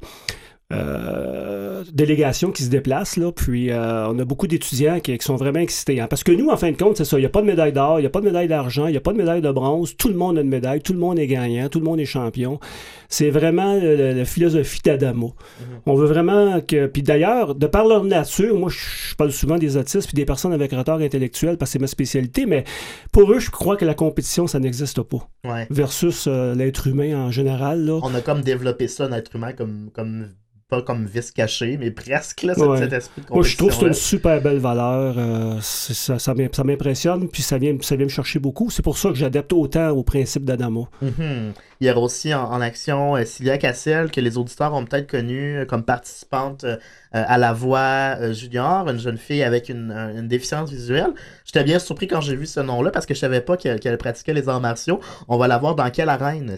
euh, 0.73 1.83
délégation 1.93 2.51
qui 2.51 2.63
se 2.63 2.69
déplace, 2.69 3.15
là, 3.15 3.31
puis 3.31 3.71
euh, 3.71 4.09
on 4.09 4.19
a 4.19 4.25
beaucoup 4.25 4.47
d'étudiants 4.47 4.99
qui, 4.99 5.17
sont 5.21 5.37
vraiment 5.37 5.59
excités. 5.59 6.01
Hein. 6.01 6.07
parce 6.09 6.25
que 6.25 6.31
nous, 6.33 6.49
en 6.49 6.57
fin 6.57 6.71
de 6.71 6.77
compte, 6.77 6.97
c'est 6.97 7.05
ça, 7.05 7.17
il 7.17 7.21
n'y 7.21 7.25
a 7.25 7.29
pas 7.29 7.41
de 7.41 7.45
médaille 7.45 7.71
d'or, 7.71 7.99
il 7.99 8.03
n'y 8.03 8.07
a 8.07 8.09
pas 8.09 8.19
de 8.19 8.25
médaille 8.25 8.49
d'argent, 8.49 8.87
il 8.87 8.91
n'y 8.91 8.97
a 8.97 9.01
pas 9.01 9.13
de 9.13 9.17
médaille 9.17 9.41
de 9.41 9.51
bronze, 9.51 9.95
tout 9.95 10.09
le 10.09 10.15
monde 10.15 10.37
a 10.37 10.41
une 10.41 10.49
médaille, 10.49 10.81
tout 10.81 10.91
le 10.91 10.99
monde 10.99 11.19
est 11.19 11.27
gagnant, 11.27 11.69
tout 11.69 11.79
le 11.79 11.85
monde 11.85 12.01
est 12.01 12.05
champion. 12.05 12.59
C'est 13.07 13.29
vraiment 13.29 13.75
la, 13.75 14.25
philosophie 14.25 14.81
d'Adamo. 14.83 15.27
Mm-hmm. 15.27 15.63
On 15.85 15.95
veut 15.95 16.07
vraiment 16.07 16.59
que... 16.59 16.87
Puis 16.87 17.01
d'ailleurs, 17.01 17.55
de 17.55 17.67
par 17.67 17.85
leur 17.85 18.03
nature, 18.03 18.57
moi, 18.57 18.69
je 18.69 19.15
parle 19.15 19.31
souvent 19.31 19.57
des 19.57 19.77
autistes 19.77 20.07
puis 20.07 20.15
des 20.15 20.25
personnes 20.25 20.51
avec 20.51 20.71
retard 20.73 20.99
intellectuel 20.99 21.57
parce 21.57 21.69
que 21.69 21.73
c'est 21.73 21.79
ma 21.79 21.87
spécialité, 21.87 22.45
mais 22.45 22.65
pour 23.13 23.31
eux, 23.31 23.39
je 23.39 23.49
crois 23.51 23.77
que 23.77 23.85
la 23.85 23.93
compétition, 23.93 24.47
ça 24.47 24.59
n'existe 24.59 25.01
pas. 25.01 25.29
Versus 25.69 26.25
euh, 26.27 26.53
l'être 26.55 26.87
humain 26.87 27.27
en 27.27 27.31
général. 27.31 27.85
Là. 27.85 28.01
On 28.03 28.13
a 28.13 28.19
comme 28.19 28.41
développé 28.41 28.89
ça, 28.89 29.07
l'être 29.07 29.33
humain, 29.33 29.53
comme... 29.53 29.89
comme 29.93 30.27
pas 30.69 30.81
comme 30.81 31.05
vice 31.05 31.31
caché, 31.31 31.77
mais 31.77 31.91
presque, 31.91 32.43
là, 32.43 32.53
cet, 32.53 32.91
esprit 32.91 33.21
de 33.21 33.33
Moi, 33.33 33.43
je 33.43 33.55
trouve 33.55 33.69
que 33.69 33.75
c'est 33.75 33.87
une 33.87 33.93
super 33.93 34.41
belle 34.41 34.57
valeur. 34.57 35.15
Euh, 35.17 35.59
ça, 35.61 36.19
ça 36.19 36.33
m'impressionne, 36.33 37.29
puis 37.29 37.41
ça 37.41 37.57
vient, 37.57 37.77
ça 37.81 37.95
vient 37.95 38.05
me 38.05 38.11
chercher 38.11 38.39
beaucoup. 38.39 38.69
C'est 38.69 38.81
pour 38.81 38.97
ça 38.97 39.09
que 39.09 39.15
j'adapte 39.15 39.53
autant 39.53 39.91
au 39.91 40.03
principe 40.03 40.43
d'Adamo. 40.43 40.89
Mm-hmm. 41.01 41.53
Il 41.79 41.87
y 41.87 41.89
a 41.89 41.97
aussi 41.97 42.33
en, 42.33 42.59
action 42.59 43.15
euh, 43.15 43.23
Sylvia 43.23 43.57
Cassel, 43.57 44.11
que 44.11 44.19
les 44.19 44.37
auditeurs 44.37 44.73
ont 44.73 44.83
peut-être 44.83 45.09
connue 45.09 45.59
euh, 45.59 45.65
comme 45.65 45.83
participante 45.83 46.65
à 47.13 47.37
la 47.37 47.53
voix 47.53 48.33
junior, 48.33 48.89
une 48.89 48.99
jeune 48.99 49.17
fille 49.17 49.41
avec 49.41 49.69
une, 49.69 50.27
déficience 50.27 50.69
visuelle. 50.69 51.13
J'étais 51.45 51.63
bien 51.63 51.79
surpris 51.79 52.07
quand 52.07 52.19
j'ai 52.19 52.35
vu 52.35 52.45
ce 52.45 52.59
nom-là, 52.59 52.91
parce 52.91 53.05
que 53.05 53.13
je 53.13 53.19
savais 53.19 53.41
pas 53.41 53.55
qu'elle 53.55 53.97
pratiquait 53.97 54.33
les 54.33 54.49
arts 54.49 54.59
martiaux. 54.59 54.99
On 55.29 55.37
va 55.37 55.47
la 55.47 55.57
voir 55.57 55.75
dans 55.75 55.89
quelle 55.89 56.09
arène, 56.09 56.55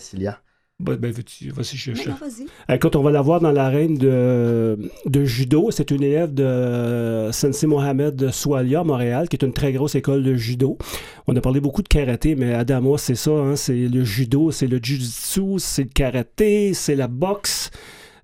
Sylvia? 0.80 0.98
Ben, 0.98 1.12
ben 1.12 1.12
vas-y, 1.12 1.78
chercher. 1.78 2.12
Quand 2.80 2.96
on 2.96 3.04
va 3.04 3.12
la 3.12 3.22
voir 3.22 3.42
dans 3.42 3.52
l'arène 3.52 3.98
de, 3.98 4.78
de 5.06 5.26
judo, 5.26 5.72
c'est 5.72 5.92
une 5.92 6.04
élève 6.04 6.34
de 6.34 7.30
Sensei 7.32 7.68
Mohamed 7.68 8.32
Soualia, 8.32 8.84
Montréal, 8.84 9.28
qui 9.28 9.36
est 9.36 9.46
une 9.46 9.54
très 9.54 9.74
grosse 9.74 9.96
école 9.96 10.24
de 10.24 10.36
judo. 10.36 10.78
On 11.28 11.36
a 11.36 11.42
parlé 11.42 11.60
beaucoup 11.60 11.82
de 11.82 11.88
karaté, 11.88 12.36
mais 12.36 12.54
Adama, 12.54 12.98
c'est 12.98 13.16
ça, 13.16 13.32
hein, 13.32 13.56
c'est 13.56 13.76
le 13.76 14.04
judo, 14.04 14.52
c'est 14.52 14.68
le 14.68 14.80
jiu-jitsu, 14.82 15.60
c'est 15.60 15.84
le 15.84 15.90
karaté, 15.90 16.74
c'est 16.74 16.96
la 16.96 17.08
boxe. 17.08 17.72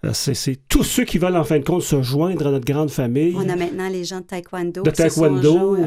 Euh, 0.06 0.14
c'est 0.14 0.60
tous 0.68 0.84
ceux 0.84 1.04
qui 1.04 1.18
veulent 1.18 1.36
en 1.36 1.44
fin 1.44 1.58
de 1.58 1.64
compte 1.64 1.82
se 1.82 2.02
joindre 2.02 2.48
à 2.48 2.52
notre 2.52 2.66
grande 2.66 2.92
famille. 2.92 3.34
On 3.36 3.50
a 3.50 3.56
maintenant 3.56 3.90
les 3.90 4.04
gens 4.04 4.20
de 4.20 4.26
taekwondo. 4.26 4.84
De 4.84 4.92
taekwondo. 4.92 5.78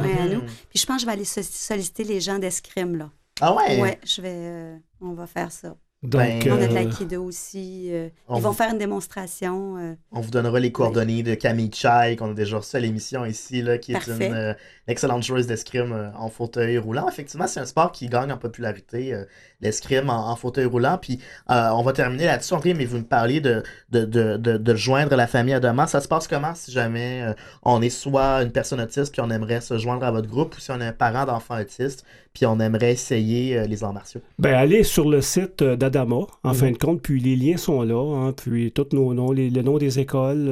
Puis 0.71 0.81
je 0.81 0.87
pense 0.87 0.97
que 0.97 1.03
je 1.03 1.07
vais 1.07 1.13
aller 1.13 1.25
solliciter 1.25 2.05
les 2.05 2.21
gens 2.21 2.39
d'escrime, 2.39 2.97
là. 2.97 3.11
Ah 3.41 3.55
ouais? 3.55 3.81
Ouais, 3.81 3.99
je 4.05 4.21
vais, 4.21 4.35
euh, 4.35 4.77
on 5.01 5.13
va 5.13 5.27
faire 5.27 5.53
ça. 5.53 5.77
Donc, 6.05 6.23
Ben, 6.23 6.41
On 6.47 6.53
a 6.55 6.59
de 6.59 6.63
euh, 6.71 6.75
l'aïkido 6.75 7.25
aussi. 7.25 7.89
euh, 7.91 8.09
ils 8.31 8.41
vont 8.41 8.51
vous- 8.51 8.53
faire 8.53 8.71
une 8.71 8.79
démonstration. 8.79 9.77
euh, 9.79 9.95
On 10.13 10.21
vous 10.21 10.31
donnera 10.31 10.61
les 10.61 10.71
coordonnées 10.71 11.25
de 11.25 11.35
Camille 11.35 11.73
Chai, 11.75 12.15
qu'on 12.17 12.31
a 12.31 12.35
déjà 12.35 12.59
reçu 12.59 12.77
à 12.77 12.79
l'émission 12.81 13.25
ici, 13.25 13.63
là, 13.63 13.79
qui 13.79 13.93
est 13.95 14.07
une 14.07 14.23
euh, 14.23 14.55
excellente 14.87 15.25
joueuse 15.25 15.49
d'escrime 15.49 15.93
euh, 15.93 16.13
en 16.15 16.29
fauteuil 16.29 16.79
roulant. 16.79 17.09
Effectivement, 17.09 17.49
c'est 17.49 17.59
un 17.59 17.67
sport 17.67 17.91
qui 17.91 18.07
gagne 18.09 18.31
en 18.31 18.39
popularité, 18.39 19.13
euh, 19.13 19.25
l'escrime 19.61 20.09
en, 20.11 20.31
en 20.31 20.37
fauteuil 20.37 20.67
roulant. 20.67 20.99
Puis 21.01 21.19
euh, 21.51 21.71
on 21.73 21.83
va 21.83 21.93
terminer 21.93 22.27
là-dessus, 22.27 22.55
Henri, 22.55 22.75
mais 22.75 22.85
vous 22.85 22.99
me 22.99 23.03
parliez 23.05 23.41
de, 23.41 23.63
de, 23.91 24.05
de, 24.05 24.37
de, 24.37 24.57
de 24.57 24.75
joindre 24.75 25.17
la 25.17 25.27
famille 25.27 25.55
à 25.55 25.61
demain. 25.61 25.87
Ça 25.87 26.01
se 26.01 26.09
passe 26.09 26.29
comment 26.29 26.55
si 26.55 26.71
jamais 26.73 27.23
euh, 27.23 27.33
on 27.63 27.83
est 27.83 27.91
soit 27.91 28.43
une 28.43 28.53
personne 28.53 28.81
autiste, 28.81 29.13
puis 29.13 29.21
on 29.21 29.31
aimerait 29.31 29.61
se 29.61 29.77
joindre 29.79 30.05
à 30.05 30.11
votre 30.11 30.29
groupe, 30.29 30.57
ou 30.57 30.61
si 30.61 30.71
on 30.71 30.81
est 30.81 30.87
un 30.87 30.93
parent 30.93 31.25
d'enfant 31.27 31.61
autiste, 31.61 32.05
puis 32.33 32.47
on 32.47 32.61
aimerait 32.61 32.93
essayer 32.93 33.59
euh, 33.59 33.67
les 33.67 33.83
arts 33.83 33.93
martiaux? 33.93 34.21
Ben, 34.39 34.55
allez 34.55 34.85
sur 34.85 35.09
le 35.09 35.21
site 35.21 35.63
d'Adama, 35.65 36.17
en 36.45 36.49
Mhm. 36.51 36.55
fin 36.55 36.71
de 36.71 36.79
compte, 36.79 37.03
puis 37.03 37.21
les 37.21 37.35
liens 37.37 37.57
sont 37.57 37.83
là, 37.83 38.01
hein, 38.29 38.33
puis 38.33 38.71
tous 38.73 38.89
nos 38.93 39.13
noms, 39.15 39.33
les, 39.33 39.51
le 39.51 39.63
nom 39.63 39.79
des 39.79 39.99
écoles 39.99 40.49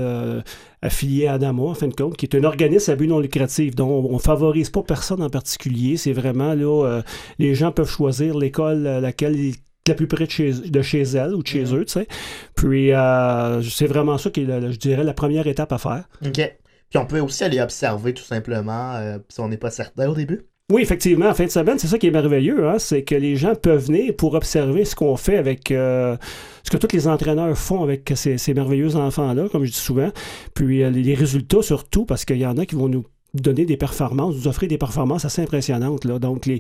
euh, 0.83 0.87
affiliées 0.87 1.27
à 1.27 1.35
Adama, 1.35 1.63
en 1.63 1.75
fin 1.75 1.89
de 1.89 1.95
compte, 1.95 2.17
qui 2.17 2.27
est 2.27 2.37
un 2.37 2.45
organisme 2.45 2.91
à 2.91 2.97
but 2.97 3.07
non 3.07 3.19
lucratif. 3.19 3.75
Donc, 3.75 3.91
on, 3.91 4.15
on 4.15 4.19
favorise 4.19 4.71
pas 4.71 4.83
personne 4.83 5.23
en 5.23 5.31
particulier. 5.31 5.97
C'est 5.97 6.13
vraiment 6.13 6.55
là, 6.55 6.85
euh, 6.87 7.03
les 7.39 7.55
gens 7.55 7.73
peuvent 7.73 7.91
choisir 7.91 8.37
l'école 8.37 8.87
à 8.87 9.01
laquelle 9.01 9.37
ils 9.39 9.55
la 9.89 9.95
plus 9.95 10.07
près 10.07 10.27
de 10.27 10.31
chez, 10.31 10.53
de 10.53 10.83
chez 10.83 11.03
elle 11.03 11.35
ou 11.35 11.43
de 11.43 11.47
chez 11.47 11.75
eux, 11.75 11.85
tu 11.85 11.93
sais. 11.93 12.09
Puis, 12.55 12.93
euh, 12.93 13.63
c'est 13.63 13.87
vraiment 13.87 14.19
ça 14.19 14.31
qui 14.31 14.43
est, 14.43 14.73
je 14.73 14.79
dirais, 14.79 15.05
la 15.05 15.15
première 15.15 15.47
étape 15.47 15.73
à 15.73 15.79
faire. 15.79 16.09
OK. 16.25 16.57
Puis 16.89 16.99
on 16.99 17.07
peut 17.07 17.21
aussi 17.21 17.45
aller 17.45 17.61
observer 17.61 18.15
tout 18.15 18.23
simplement, 18.23 18.95
euh, 18.95 19.19
si 19.29 19.41
on 19.41 19.49
n'est 19.49 19.57
pas 19.57 19.71
certain 19.71 20.09
au 20.09 20.15
début. 20.15 20.47
Oui, 20.73 20.83
effectivement, 20.83 21.29
en 21.29 21.35
fin 21.35 21.45
de 21.45 21.51
semaine, 21.51 21.79
c'est 21.79 21.87
ça 21.87 21.97
qui 21.97 22.09
est 22.09 22.11
merveilleux, 22.11 22.67
hein, 22.67 22.81
c'est 22.81 23.05
que 23.05 23.15
les 23.15 23.37
gens 23.37 23.55
peuvent 23.55 23.87
venir 23.87 24.17
pour 24.17 24.35
observer 24.35 24.85
ce 24.85 24.97
qu'on 24.97 25.17
fait 25.17 25.37
avec 25.37 25.71
euh, 25.71 26.17
ce 26.65 26.71
que 26.71 26.77
tous 26.77 26.93
les 26.93 27.07
entraîneurs 27.07 27.57
font 27.57 27.85
avec 27.85 28.13
ces, 28.17 28.37
merveilleux 28.53 28.97
enfants-là, 28.97 29.49
comme 29.49 29.65
je 29.65 29.71
dis 29.71 29.79
souvent, 29.79 30.11
puis 30.55 30.83
euh, 30.83 30.91
les 30.91 31.15
résultats 31.15 31.63
surtout, 31.63 32.05
parce 32.05 32.25
qu'il 32.25 32.39
y 32.39 32.47
en 32.47 32.59
a 32.59 32.67
qui 32.67 32.75
vont 32.75 32.89
nous 32.89 33.05
donner 33.33 33.65
des 33.65 33.77
performances, 33.77 34.35
nous 34.35 34.49
offrir 34.49 34.69
des 34.69 34.77
performances 34.77 35.25
assez 35.25 35.41
impressionnantes. 35.41 36.05
Là. 36.05 36.19
Donc, 36.19 36.47
les... 36.47 36.59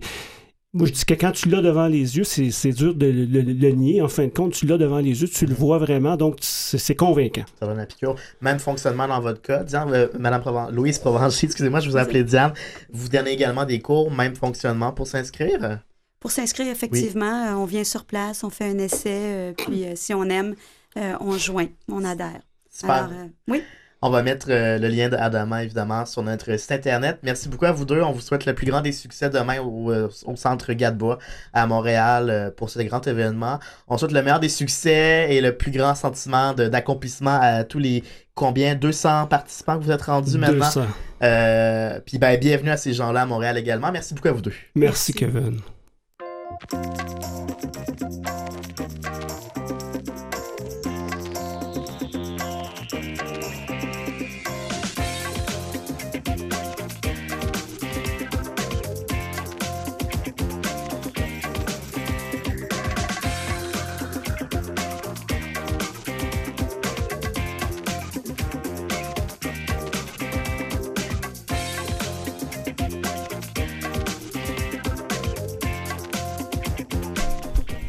moi, 0.77 0.87
je 0.87 0.93
dis 0.93 1.05
que 1.05 1.15
quand 1.15 1.33
tu 1.33 1.49
l'as 1.49 1.61
devant 1.62 1.87
les 1.87 2.17
yeux, 2.17 2.25
c'est 2.25 2.51
c'est 2.51 2.71
dur 2.73 2.95
de 2.95 3.07
le, 3.07 3.25
le- 3.25 3.41
le 3.53 3.71
nier. 3.71 4.03
En 4.03 4.09
fin 4.09 4.25
de 4.25 4.31
compte, 4.31 4.53
tu 4.53 4.67
l'as 4.67 4.79
devant 4.79 4.99
les 4.99 5.21
yeux, 5.23 5.29
tu 5.29 5.47
le 5.47 5.55
vois 5.55 5.79
vraiment, 5.79 6.17
donc 6.17 6.37
c'est 6.41 6.95
convaincant. 6.95 7.45
Ça 7.59 7.67
donne 7.67 7.79
la 7.79 7.87
piqûre. 7.87 8.15
Même 8.41 8.59
fonctionnement 8.59 9.09
dans 9.09 9.21
votre 9.21 9.41
cas. 9.43 9.65
Diane, 9.65 9.91
euh, 9.93 10.09
Madame 10.19 10.43
Proven- 10.43 10.71
Louise 10.73 10.99
Provencher, 10.99 11.47
excusez-moi, 11.47 11.81
je 11.81 11.91
vous 11.91 11.97
appelais 11.97 12.25
Diane. 12.25 12.53
Vous 12.93 13.09
donnez 13.09 13.33
également 13.33 13.65
des 13.65 13.81
cours, 13.81 14.11
même 14.11 14.37
fonctionnement 14.37 14.93
pour 14.93 15.07
s'inscrire? 15.07 15.81
Pour 16.21 16.31
s'inscrire, 16.31 16.69
effectivement, 16.69 17.47
euh, 17.47 17.55
on 17.55 17.67
vient 17.67 17.85
sur 17.85 18.05
place, 18.05 18.43
on 18.45 18.51
fait 18.51 18.65
un 18.65 18.79
essai, 18.79 19.11
euh, 19.11 19.53
puis 19.57 19.85
euh, 19.85 19.93
si 19.95 20.12
on 20.15 20.25
aime, 20.25 20.55
euh, 20.97 21.15
on 21.21 21.37
joint, 21.39 21.67
on 21.89 22.05
adhère. 22.05 22.41
Super. 22.71 22.91
Alors, 22.95 23.11
euh, 23.12 23.27
oui, 23.49 23.62
On 24.07 24.11
va 24.11 24.23
mettre 24.23 24.47
euh, 24.51 24.79
le 24.79 24.87
lien 24.87 25.09
d'Adama, 25.09 25.64
évidemment, 25.64 26.07
sur 26.07 26.23
notre 26.23 26.57
site 26.57 26.71
internet. 26.71 27.19
Merci 27.25 27.49
beaucoup 27.49 27.64
à 27.64 27.73
vous 27.73 27.85
deux. 27.85 28.01
On 28.03 28.12
vous 28.12 28.21
souhaite 28.21 28.47
le 28.47 28.55
plus 28.55 28.64
grand 28.64 28.81
des 28.81 28.92
succès 28.92 29.31
demain 29.31 29.59
au, 29.61 29.90
euh, 29.90 30.09
au 30.27 30.37
centre 30.37 30.73
Gadebois 30.75 31.19
à 31.53 31.66
Montréal 31.66 32.31
euh, 32.31 32.51
pour 32.53 32.71
ce 32.71 32.79
grand 32.83 33.05
événement. 33.09 33.59
On 33.88 33.99
souhaite 33.99 34.12
le 34.12 34.23
meilleur 34.23 34.38
des 34.38 34.49
succès 34.49 35.27
et 35.35 35.40
le 35.40 35.57
plus 35.57 35.73
grand 35.73 35.97
sentiment 35.97 36.53
de- 36.53 36.69
d'accomplissement 36.69 37.37
à 37.42 37.64
tous 37.64 37.81
les 37.81 38.05
combien? 38.37 38.77
200 38.77 39.27
participants 39.27 39.77
que 39.77 39.83
vous 39.83 39.90
êtes 39.90 40.03
rendus 40.03 40.38
maintenant? 40.38 40.66
200. 40.66 40.83
Euh, 41.25 41.99
Puis 42.07 42.19
ben, 42.19 42.38
bienvenue 42.38 42.71
à 42.71 42.77
ces 42.77 42.92
gens-là 42.92 43.23
à 43.23 43.27
Montréal 43.27 43.59
également. 43.59 43.90
Merci 43.90 44.14
beaucoup 44.14 44.29
à 44.29 44.33
vous 44.33 44.40
deux. 44.42 44.53
Merci, 44.77 45.14
Merci. 45.14 45.14
Kevin. 45.14 45.61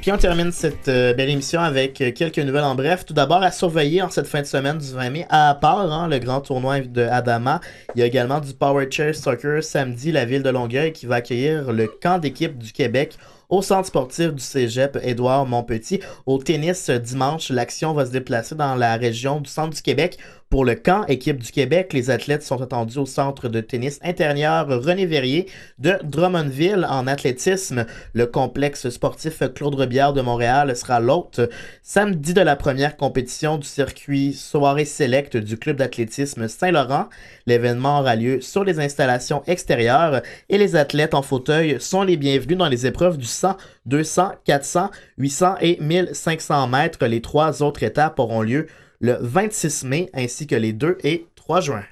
Puis 0.07 0.13
on 0.13 0.17
termine 0.17 0.53
cette 0.53 0.87
euh, 0.87 1.13
belle 1.13 1.29
émission 1.29 1.59
avec 1.59 1.99
euh, 1.99 2.13
quelques 2.13 2.39
nouvelles 2.39 2.63
en 2.63 2.75
bref. 2.75 3.05
Tout 3.05 3.13
d'abord, 3.13 3.43
à 3.43 3.51
surveiller 3.51 4.01
en 4.01 4.09
cette 4.09 4.27
fin 4.27 4.39
de 4.39 4.45
semaine 4.45 4.77
du 4.77 4.93
20 4.93 5.09
mai, 5.09 5.25
à 5.29 5.53
part 5.53 5.91
hein, 5.91 6.07
le 6.07 6.17
grand 6.19 6.39
tournoi 6.39 6.79
de 6.79 7.01
Adama, 7.01 7.59
il 7.93 7.99
y 7.99 8.03
a 8.03 8.05
également 8.05 8.39
du 8.39 8.53
Power 8.53 8.87
Chair 8.89 9.13
Soccer 9.13 9.61
samedi, 9.61 10.13
la 10.13 10.23
ville 10.23 10.43
de 10.43 10.49
Longueuil 10.49 10.93
qui 10.93 11.07
va 11.07 11.15
accueillir 11.15 11.73
le 11.73 11.87
camp 11.87 12.19
d'équipe 12.19 12.57
du 12.57 12.71
Québec 12.71 13.17
au 13.49 13.61
centre 13.61 13.87
sportif 13.87 14.33
du 14.33 14.41
Cégep 14.41 14.97
Édouard 15.03 15.45
Montpetit. 15.45 15.99
Au 16.25 16.37
tennis, 16.37 16.89
euh, 16.89 16.99
dimanche, 16.99 17.49
l'action 17.49 17.93
va 17.93 18.05
se 18.05 18.11
déplacer 18.11 18.55
dans 18.55 18.75
la 18.75 18.95
région 18.95 19.41
du 19.41 19.49
centre 19.49 19.75
du 19.75 19.81
Québec 19.81 20.17
pour 20.49 20.63
le 20.63 20.75
camp 20.75 21.05
équipe 21.07 21.43
du 21.43 21.51
Québec. 21.51 21.93
Les 21.93 22.09
athlètes 22.09 22.43
sont 22.43 22.61
attendus 22.61 22.97
au 22.97 23.05
centre 23.05 23.49
de 23.49 23.59
tennis 23.59 23.99
intérieur 24.03 24.67
René 24.67 25.05
Verrier 25.05 25.47
de 25.79 25.97
Drummondville 26.03 26.85
en 26.89 27.07
athlétisme. 27.07 27.85
Le 28.13 28.25
complexe 28.25 28.89
sportif 28.89 29.43
Claude 29.53 29.75
Rebière 29.75 30.13
de 30.13 30.21
Montréal 30.21 30.75
sera 30.75 30.99
l'hôte 30.99 31.41
samedi 31.83 32.33
de 32.33 32.41
la 32.41 32.55
première 32.55 32.95
compétition 32.95 33.57
du 33.57 33.67
circuit 33.67 34.33
soirée 34.33 34.85
select 34.85 35.35
du 35.35 35.57
club 35.57 35.77
d'athlétisme 35.77 36.47
Saint-Laurent. 36.47 37.09
L'événement 37.45 37.99
aura 37.99 38.15
lieu 38.15 38.41
sur 38.41 38.63
les 38.63 38.79
installations 38.79 39.43
extérieures 39.47 40.21
et 40.49 40.57
les 40.57 40.75
athlètes 40.75 41.13
en 41.13 41.21
fauteuil 41.21 41.77
sont 41.79 42.03
les 42.03 42.17
bienvenus 42.17 42.57
dans 42.57 42.69
les 42.69 42.85
épreuves 42.85 43.17
du 43.17 43.25
100, 43.25 43.57
200, 43.85 44.31
400, 44.45 44.91
800 45.17 45.55
et 45.61 45.77
1500 45.81 46.67
mètres. 46.67 47.05
Les 47.05 47.21
trois 47.21 47.61
autres 47.61 47.83
étapes 47.83 48.19
auront 48.19 48.41
lieu 48.41 48.67
le 48.99 49.17
26 49.19 49.83
mai 49.83 50.09
ainsi 50.13 50.47
que 50.47 50.55
les 50.55 50.73
2 50.73 50.97
et 51.03 51.27
3 51.35 51.61
juin. 51.61 51.83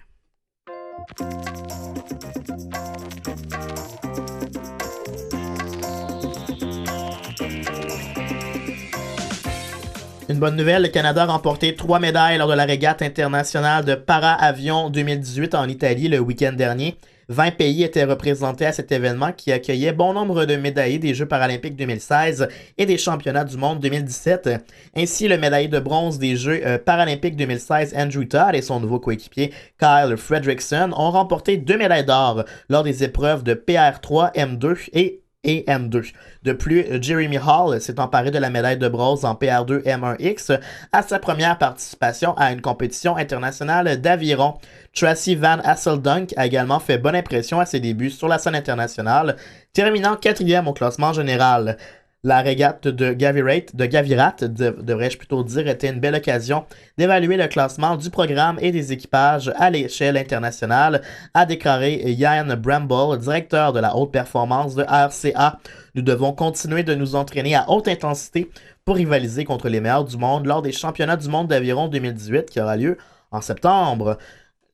Une 10.28 10.40
bonne 10.40 10.56
nouvelle, 10.56 10.82
le 10.82 10.88
Canada 10.88 11.24
a 11.24 11.26
remporté 11.28 11.76
trois 11.76 12.00
médailles 12.00 12.40
lors 12.40 12.48
de 12.48 12.56
la 12.56 12.66
régate 12.66 13.04
internationale 13.04 13.86
de 13.86 13.94
para-avion 13.94 14.90
2018 14.90 15.54
en 15.54 15.68
Italie 15.68 16.08
le 16.08 16.18
week-end 16.20 16.54
dernier. 16.54 16.98
20 17.30 17.52
pays 17.52 17.84
étaient 17.84 18.04
représentés 18.04 18.66
à 18.66 18.74
cet 18.74 18.92
événement 18.92 19.32
qui 19.32 19.52
accueillait 19.52 19.94
bon 19.94 20.14
nombre 20.14 20.46
de 20.46 20.56
médaillés 20.56 21.00
des 21.00 21.14
Jeux 21.14 21.26
paralympiques 21.26 21.76
2016 21.76 22.48
et 22.78 22.86
des 22.86 22.98
championnats 22.98 23.44
du 23.44 23.58
monde 23.58 23.80
2017. 23.80 24.50
Ainsi, 24.96 25.28
le 25.28 25.38
médaillé 25.38 25.68
de 25.68 25.80
bronze 25.80 26.20
des 26.20 26.36
Jeux 26.36 26.62
euh, 26.66 26.78
paralympiques 26.78 27.36
2016, 27.36 27.96
Andrew 27.98 28.26
Todd 28.26 28.54
et 28.54 28.62
son 28.62 28.80
nouveau 28.80 29.00
coéquipier 29.00 29.52
Kyle 29.80 30.16
Fredrickson 30.18 30.92
ont 30.96 31.12
remporté 31.12 31.58
deux 31.58 31.78
médailles 31.78 32.06
d'or 32.06 32.46
lors 32.70 32.84
des 32.84 33.04
épreuves 33.04 33.44
de 33.44 33.54
PR3, 33.54 34.34
M2 34.36 34.90
et 34.94 35.25
et 35.46 35.64
M2. 35.68 36.12
De 36.44 36.52
plus, 36.52 36.86
Jeremy 37.02 37.38
Hall 37.38 37.80
s'est 37.80 38.00
emparé 38.00 38.32
de 38.32 38.38
la 38.38 38.50
médaille 38.50 38.78
de 38.78 38.88
bronze 38.88 39.24
en 39.24 39.36
PR2 39.36 39.84
M1X 39.84 40.60
à 40.92 41.02
sa 41.02 41.20
première 41.20 41.58
participation 41.58 42.36
à 42.38 42.52
une 42.52 42.62
compétition 42.62 43.16
internationale 43.16 44.02
d'aviron. 44.02 44.56
Tracy 44.94 45.36
Van 45.36 45.60
Hasseldunk 45.64 46.34
a 46.36 46.46
également 46.46 46.80
fait 46.80 46.98
bonne 46.98 47.16
impression 47.16 47.60
à 47.60 47.66
ses 47.66 47.80
débuts 47.80 48.10
sur 48.10 48.28
la 48.28 48.38
scène 48.38 48.56
internationale, 48.56 49.38
terminant 49.74 50.16
quatrième 50.16 50.68
au 50.68 50.74
classement 50.74 51.14
général. 51.14 51.78
La 52.26 52.42
régate 52.42 52.88
de 52.88 53.14
Gavirat, 53.14 53.68
de 53.76 53.86
Gavirat 53.86 54.36
de- 54.42 54.76
devrais-je 54.82 55.20
plutôt 55.20 55.44
dire, 55.44 55.68
était 55.68 55.90
une 55.90 56.00
belle 56.00 56.16
occasion 56.16 56.66
d'évaluer 56.98 57.38
le 57.38 57.46
classement 57.46 57.98
du 57.98 58.10
programme 58.10 58.58
et 58.60 58.72
des 58.72 58.92
équipages 58.92 59.54
à 59.58 59.70
l'échelle 59.70 60.18
internationale, 60.18 61.04
a 61.36 61.46
déclaré 61.46 62.02
Yann 62.14 62.56
Bramble, 62.56 63.20
directeur 63.20 63.74
de 63.74 63.80
la 63.80 63.96
haute 63.96 64.12
performance 64.12 64.74
de 64.74 64.82
RCA. 64.82 65.60
Nous 65.94 66.02
devons 66.02 66.34
continuer 66.34 66.82
de 66.82 66.96
nous 66.96 67.14
entraîner 67.14 67.54
à 67.54 67.70
haute 67.70 67.88
intensité 67.88 68.50
pour 68.86 68.96
rivaliser 68.96 69.46
contre 69.46 69.70
les 69.70 69.80
meilleurs 69.80 70.06
du 70.06 70.18
monde 70.18 70.48
lors 70.48 70.64
des 70.64 70.72
championnats 70.72 71.18
du 71.18 71.30
monde 71.30 71.50
d'aviron 71.50 71.90
2018 71.90 72.50
qui 72.50 72.60
aura 72.60 72.76
lieu 72.76 72.98
en 73.30 73.42
septembre. 73.42 74.18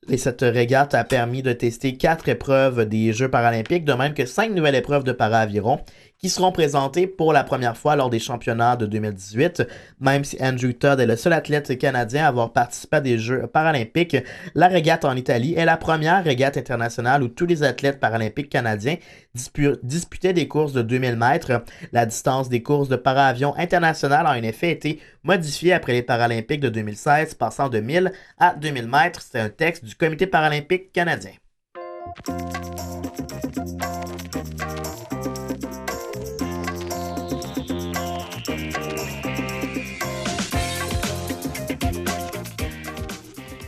Et 0.09 0.17
cette 0.17 0.41
régate 0.41 0.95
a 0.95 1.03
permis 1.03 1.43
de 1.43 1.53
tester 1.53 1.95
quatre 1.95 2.27
épreuves 2.27 2.85
des 2.85 3.13
Jeux 3.13 3.29
paralympiques, 3.29 3.85
de 3.85 3.93
même 3.93 4.15
que 4.15 4.25
cinq 4.25 4.51
nouvelles 4.51 4.73
épreuves 4.75 5.03
de 5.03 5.11
para-aviron 5.11 5.79
qui 6.21 6.29
seront 6.29 6.51
présentés 6.51 7.07
pour 7.07 7.33
la 7.33 7.43
première 7.43 7.75
fois 7.75 7.95
lors 7.95 8.11
des 8.11 8.19
championnats 8.19 8.75
de 8.75 8.85
2018. 8.85 9.63
Même 9.99 10.23
si 10.23 10.37
Andrew 10.39 10.71
Todd 10.71 10.99
est 10.99 11.07
le 11.07 11.15
seul 11.15 11.33
athlète 11.33 11.75
canadien 11.79 12.25
à 12.25 12.27
avoir 12.27 12.53
participé 12.53 12.97
à 12.97 13.01
des 13.01 13.17
Jeux 13.17 13.47
paralympiques, 13.47 14.17
la 14.53 14.67
régate 14.67 15.03
en 15.03 15.15
Italie 15.15 15.55
est 15.55 15.65
la 15.65 15.77
première 15.77 16.23
régate 16.23 16.57
internationale 16.57 17.23
où 17.23 17.27
tous 17.27 17.47
les 17.47 17.63
athlètes 17.63 17.99
paralympiques 17.99 18.49
canadiens 18.49 18.97
disputaient 19.33 20.33
des 20.33 20.47
courses 20.47 20.73
de 20.73 20.83
2000 20.83 21.15
mètres. 21.15 21.63
La 21.91 22.05
distance 22.05 22.49
des 22.49 22.61
courses 22.61 22.89
de 22.89 22.97
para-avion 22.97 23.55
internationales 23.57 24.27
a 24.27 24.37
en 24.37 24.43
effet 24.43 24.69
été 24.69 24.99
modifiée 25.23 25.73
après 25.73 25.93
les 25.93 26.03
Paralympiques 26.03 26.61
de 26.61 26.69
2016, 26.69 27.33
passant 27.33 27.67
de 27.67 27.79
1000 27.79 28.11
à 28.37 28.53
2000 28.53 28.87
mètres. 28.87 29.21
C'est 29.23 29.39
un 29.39 29.49
texte 29.49 29.85
du 29.85 29.95
Comité 29.95 30.27
paralympique 30.27 30.91
canadien. 30.91 31.31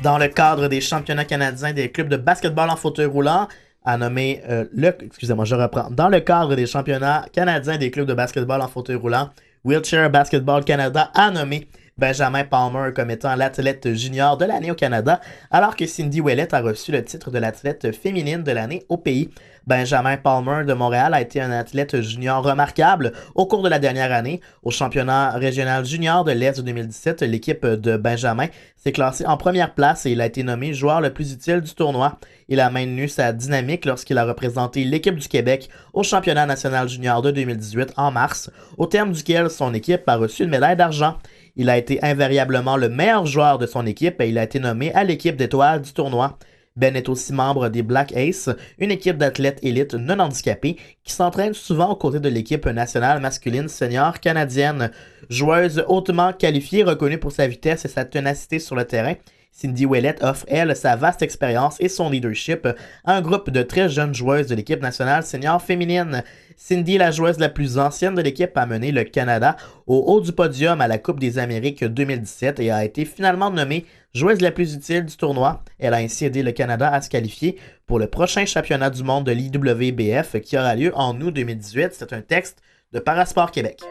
Dans 0.03 0.17
le 0.17 0.27
cadre 0.27 0.67
des 0.67 0.81
championnats 0.81 1.23
canadiens 1.23 1.71
des 1.71 1.89
clubs 1.89 2.09
de 2.09 2.17
basketball 2.17 2.69
en 2.69 2.75
fauteuil 2.75 3.05
roulant, 3.05 3.47
a 3.85 3.97
nommé 3.97 4.41
euh, 4.49 4.65
le. 4.75 4.93
Excusez-moi, 5.01 5.45
je 5.45 5.55
reprends. 5.55 5.89
Dans 5.91 6.09
le 6.09 6.19
cadre 6.19 6.55
des 6.55 6.65
championnats 6.65 7.25
canadiens 7.31 7.77
des 7.77 7.89
clubs 7.89 8.05
de 8.05 8.13
basketball 8.13 8.61
en 8.61 8.67
fauteuil 8.67 8.97
roulant, 8.97 9.29
Wheelchair 9.63 10.09
Basketball 10.09 10.65
Canada 10.65 11.09
a 11.15 11.31
nommé 11.31 11.69
Benjamin 11.97 12.43
Palmer 12.43 12.91
comme 12.95 13.11
étant 13.11 13.35
l'athlète 13.35 13.93
junior 13.93 14.37
de 14.37 14.45
l'année 14.45 14.71
au 14.71 14.75
Canada, 14.75 15.21
alors 15.51 15.75
que 15.75 15.85
Cindy 15.85 16.21
Ouellet 16.21 16.53
a 16.53 16.61
reçu 16.61 16.91
le 16.91 17.03
titre 17.03 17.29
de 17.29 17.37
l'athlète 17.37 17.95
féminine 17.95 18.43
de 18.43 18.51
l'année 18.51 18.83
au 18.89 18.97
pays. 18.97 19.29
Benjamin 19.65 20.17
Palmer 20.17 20.65
de 20.65 20.73
Montréal 20.73 21.13
a 21.13 21.21
été 21.21 21.39
un 21.39 21.51
athlète 21.51 22.01
junior 22.01 22.43
remarquable 22.43 23.13
au 23.33 23.45
cours 23.45 23.63
de 23.63 23.69
la 23.69 23.79
dernière 23.79 24.11
année. 24.11 24.41
Au 24.63 24.71
championnat 24.71 25.31
régional 25.31 25.85
junior 25.85 26.25
de 26.25 26.31
l'Est 26.31 26.57
de 26.57 26.63
2017, 26.63 27.21
l'équipe 27.21 27.65
de 27.65 27.95
Benjamin 27.95 28.47
s'est 28.75 28.91
classée 28.91 29.25
en 29.25 29.37
première 29.37 29.73
place 29.73 30.05
et 30.05 30.11
il 30.11 30.19
a 30.19 30.25
été 30.25 30.43
nommé 30.43 30.73
joueur 30.73 30.99
le 30.99 31.13
plus 31.13 31.31
utile 31.31 31.61
du 31.61 31.73
tournoi. 31.73 32.19
Il 32.49 32.59
a 32.59 32.69
maintenu 32.69 33.07
sa 33.07 33.31
dynamique 33.31 33.85
lorsqu'il 33.85 34.17
a 34.17 34.25
représenté 34.25 34.83
l'équipe 34.83 35.15
du 35.15 35.29
Québec 35.29 35.69
au 35.93 36.03
championnat 36.03 36.45
national 36.45 36.89
junior 36.89 37.21
de 37.21 37.31
2018 37.31 37.93
en 37.95 38.11
mars, 38.11 38.51
au 38.77 38.87
terme 38.87 39.13
duquel 39.13 39.49
son 39.49 39.73
équipe 39.73 40.07
a 40.07 40.17
reçu 40.17 40.43
une 40.43 40.49
médaille 40.49 40.75
d'argent. 40.75 41.17
Il 41.55 41.69
a 41.69 41.77
été 41.77 42.03
invariablement 42.03 42.77
le 42.77 42.89
meilleur 42.89 43.27
joueur 43.27 43.59
de 43.59 43.67
son 43.67 43.85
équipe 43.85 44.19
et 44.21 44.29
il 44.29 44.37
a 44.39 44.43
été 44.43 44.59
nommé 44.59 44.91
à 44.93 45.03
l'équipe 45.03 45.35
d'étoiles 45.35 45.81
du 45.81 45.93
tournoi. 45.93 46.39
Ben 46.75 46.95
est 46.95 47.07
aussi 47.07 47.33
membre 47.33 47.69
des 47.69 47.83
Black 47.83 48.11
Ace, 48.15 48.49
une 48.79 48.89
équipe 48.89 49.17
d'athlètes 49.17 49.59
élites 49.61 49.93
non 49.93 50.17
handicapés 50.17 50.77
qui 51.03 51.13
s'entraîne 51.13 51.53
souvent 51.53 51.91
aux 51.91 51.95
côtés 51.95 52.19
de 52.19 52.29
l'équipe 52.29 52.65
nationale 52.65 53.19
masculine 53.19 53.67
senior 53.67 54.19
canadienne. 54.19 54.89
Joueuse 55.29 55.85
hautement 55.87 56.33
qualifiée, 56.33 56.83
reconnue 56.83 57.19
pour 57.19 57.31
sa 57.31 57.45
vitesse 57.45 57.85
et 57.85 57.89
sa 57.89 58.05
ténacité 58.05 58.57
sur 58.57 58.75
le 58.75 58.85
terrain, 58.85 59.13
Cindy 59.55 59.85
Ouellet 59.85 60.15
offre, 60.23 60.45
elle, 60.47 60.75
sa 60.75 60.95
vaste 60.95 61.21
expérience 61.21 61.77
et 61.79 61.87
son 61.87 62.09
leadership 62.09 62.67
à 63.05 63.15
un 63.15 63.21
groupe 63.21 63.51
de 63.51 63.61
très 63.61 63.87
jeunes 63.87 64.13
joueuses 64.13 64.47
de 64.47 64.55
l'équipe 64.55 64.81
nationale 64.81 65.23
senior 65.23 65.61
féminine. 65.61 66.23
Cindy, 66.57 66.97
la 66.97 67.11
joueuse 67.11 67.37
la 67.37 67.49
plus 67.49 67.77
ancienne 67.77 68.15
de 68.15 68.21
l'équipe, 68.21 68.57
a 68.57 68.65
mené 68.65 68.91
le 68.91 69.03
Canada 69.03 69.55
au 69.85 69.97
haut 70.07 70.21
du 70.21 70.31
podium 70.31 70.81
à 70.81 70.87
la 70.87 70.97
Coupe 70.97 71.19
des 71.19 71.37
Amériques 71.37 71.83
2017 71.83 72.59
et 72.59 72.71
a 72.71 72.83
été 72.83 73.05
finalement 73.05 73.51
nommée 73.51 73.85
joueuse 74.15 74.41
la 74.41 74.51
plus 74.51 74.73
utile 74.73 75.05
du 75.05 75.15
tournoi. 75.15 75.63
Elle 75.77 75.93
a 75.93 75.97
ainsi 75.97 76.25
aidé 76.25 76.41
le 76.41 76.51
Canada 76.51 76.89
à 76.89 77.01
se 77.01 77.09
qualifier 77.09 77.57
pour 77.85 77.99
le 77.99 78.07
prochain 78.07 78.47
championnat 78.47 78.89
du 78.89 79.03
monde 79.03 79.25
de 79.25 79.31
l'IWBF 79.31 80.41
qui 80.41 80.57
aura 80.57 80.75
lieu 80.75 80.91
en 80.95 81.19
août 81.21 81.31
2018. 81.31 81.93
C'est 81.93 82.11
un 82.11 82.21
texte 82.21 82.57
de 82.91 82.99
Parasport 82.99 83.51
Québec. 83.51 83.81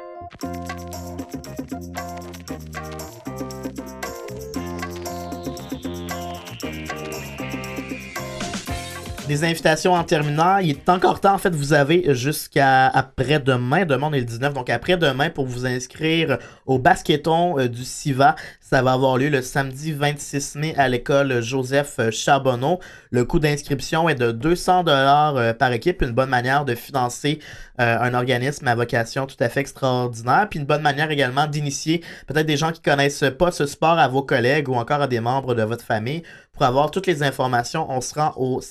Des 9.32 9.44
invitations 9.44 9.94
en 9.94 10.04
terminant. 10.04 10.58
Il 10.58 10.70
est 10.70 10.88
encore 10.88 11.20
temps. 11.20 11.34
En 11.34 11.38
fait, 11.38 11.54
vous 11.54 11.72
avez 11.72 12.14
jusqu'à 12.14 12.86
après-demain. 12.88 13.84
Demain, 13.84 14.08
on 14.10 14.12
est 14.12 14.20
le 14.20 14.26
19. 14.26 14.52
Donc, 14.52 14.68
après-demain, 14.68 15.30
pour 15.30 15.46
vous 15.46 15.64
inscrire 15.66 16.38
au 16.66 16.78
basketon 16.78 17.58
euh, 17.58 17.68
du 17.68 17.84
SIVA. 17.84 18.36
Ça 18.72 18.80
va 18.80 18.94
avoir 18.94 19.18
lieu 19.18 19.28
le 19.28 19.42
samedi 19.42 19.92
26 19.92 20.54
mai 20.54 20.74
à 20.78 20.88
l'école 20.88 21.42
Joseph 21.42 22.00
Charbonneau. 22.10 22.80
Le 23.10 23.26
coût 23.26 23.38
d'inscription 23.38 24.08
est 24.08 24.14
de 24.14 24.32
200 24.32 24.84
dollars 24.84 25.36
euh, 25.36 25.52
par 25.52 25.72
équipe. 25.72 26.00
Une 26.00 26.12
bonne 26.12 26.30
manière 26.30 26.64
de 26.64 26.74
financer 26.74 27.38
euh, 27.82 27.98
un 28.00 28.14
organisme 28.14 28.66
à 28.66 28.74
vocation 28.74 29.26
tout 29.26 29.36
à 29.40 29.50
fait 29.50 29.60
extraordinaire. 29.60 30.46
Puis 30.48 30.58
une 30.58 30.64
bonne 30.64 30.80
manière 30.80 31.10
également 31.10 31.46
d'initier 31.46 32.02
peut-être 32.26 32.46
des 32.46 32.56
gens 32.56 32.72
qui 32.72 32.80
connaissent 32.80 33.26
pas 33.38 33.50
ce 33.50 33.66
sport 33.66 33.98
à 33.98 34.08
vos 34.08 34.22
collègues 34.22 34.70
ou 34.70 34.74
encore 34.76 35.02
à 35.02 35.06
des 35.06 35.20
membres 35.20 35.54
de 35.54 35.62
votre 35.64 35.84
famille. 35.84 36.22
Pour 36.54 36.62
avoir 36.62 36.90
toutes 36.90 37.06
les 37.06 37.22
informations, 37.22 37.86
on 37.90 38.00
se 38.00 38.14
rend 38.14 38.32
au 38.36 38.62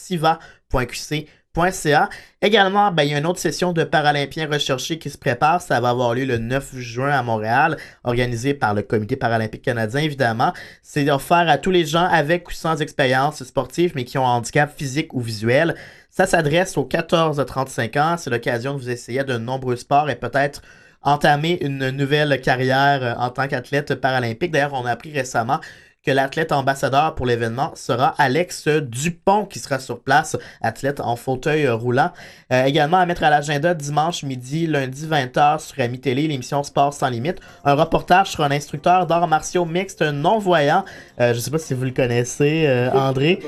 siva.qc 1.53 2.09
Également, 2.41 2.91
ben, 2.91 3.03
il 3.03 3.11
y 3.11 3.13
a 3.13 3.19
une 3.19 3.25
autre 3.25 3.39
session 3.39 3.71
de 3.71 3.83
Paralympiens 3.83 4.47
recherchés 4.51 4.97
qui 4.97 5.09
se 5.09 5.17
prépare. 5.17 5.61
Ça 5.61 5.79
va 5.79 5.89
avoir 5.89 6.15
lieu 6.15 6.25
le 6.25 6.37
9 6.37 6.77
juin 6.77 7.11
à 7.11 7.21
Montréal, 7.21 7.77
organisé 8.03 8.53
par 8.53 8.73
le 8.73 8.81
Comité 8.81 9.15
paralympique 9.15 9.61
canadien, 9.61 10.01
évidemment. 10.01 10.53
C'est 10.81 11.09
offert 11.11 11.47
à 11.47 11.57
tous 11.57 11.71
les 11.71 11.85
gens 11.85 12.05
avec 12.05 12.49
ou 12.49 12.51
sans 12.51 12.81
expérience 12.81 13.43
sportive, 13.43 13.91
mais 13.95 14.05
qui 14.05 14.17
ont 14.17 14.25
un 14.25 14.37
handicap 14.37 14.75
physique 14.75 15.13
ou 15.13 15.19
visuel. 15.19 15.75
Ça 16.09 16.25
s'adresse 16.25 16.77
aux 16.77 16.85
14 16.85 17.39
à 17.39 17.45
35 17.45 17.97
ans. 17.97 18.15
C'est 18.17 18.29
l'occasion 18.29 18.73
de 18.73 18.79
vous 18.79 18.89
essayer 18.89 19.23
de 19.23 19.37
nombreux 19.37 19.75
sports 19.75 20.09
et 20.09 20.15
peut-être 20.15 20.61
entamer 21.03 21.57
une 21.61 21.89
nouvelle 21.89 22.39
carrière 22.41 23.17
en 23.19 23.29
tant 23.29 23.47
qu'athlète 23.47 23.95
paralympique. 23.95 24.51
D'ailleurs, 24.51 24.73
on 24.73 24.85
a 24.85 24.91
appris 24.91 25.11
récemment 25.11 25.59
que 26.03 26.09
l'athlète 26.09 26.51
ambassadeur 26.51 27.13
pour 27.13 27.27
l'événement 27.27 27.73
sera 27.75 28.15
Alex 28.17 28.67
Dupont 28.67 29.45
qui 29.45 29.59
sera 29.59 29.77
sur 29.77 29.99
place, 29.99 30.35
athlète 30.59 30.99
en 30.99 31.15
fauteuil 31.15 31.69
roulant. 31.69 32.11
Euh, 32.51 32.63
également 32.63 32.97
à 32.97 33.05
mettre 33.05 33.23
à 33.23 33.29
l'agenda 33.29 33.75
dimanche 33.75 34.23
midi, 34.23 34.65
lundi 34.65 35.05
20h 35.05 35.59
sur 35.59 35.79
Ami 35.79 35.99
Télé, 35.99 36.27
l'émission 36.27 36.63
Sport 36.63 36.95
sans 36.95 37.09
limite. 37.09 37.37
Un 37.65 37.75
reportage 37.75 38.31
sur 38.31 38.43
un 38.43 38.49
instructeur 38.49 39.05
d'arts 39.05 39.27
martiaux 39.27 39.65
mixte 39.65 40.01
non-voyant. 40.01 40.85
Euh, 41.19 41.33
je 41.33 41.37
ne 41.37 41.39
sais 41.39 41.51
pas 41.51 41.59
si 41.59 41.75
vous 41.75 41.83
le 41.83 41.91
connaissez, 41.91 42.65
euh, 42.65 42.89
André. 42.93 43.39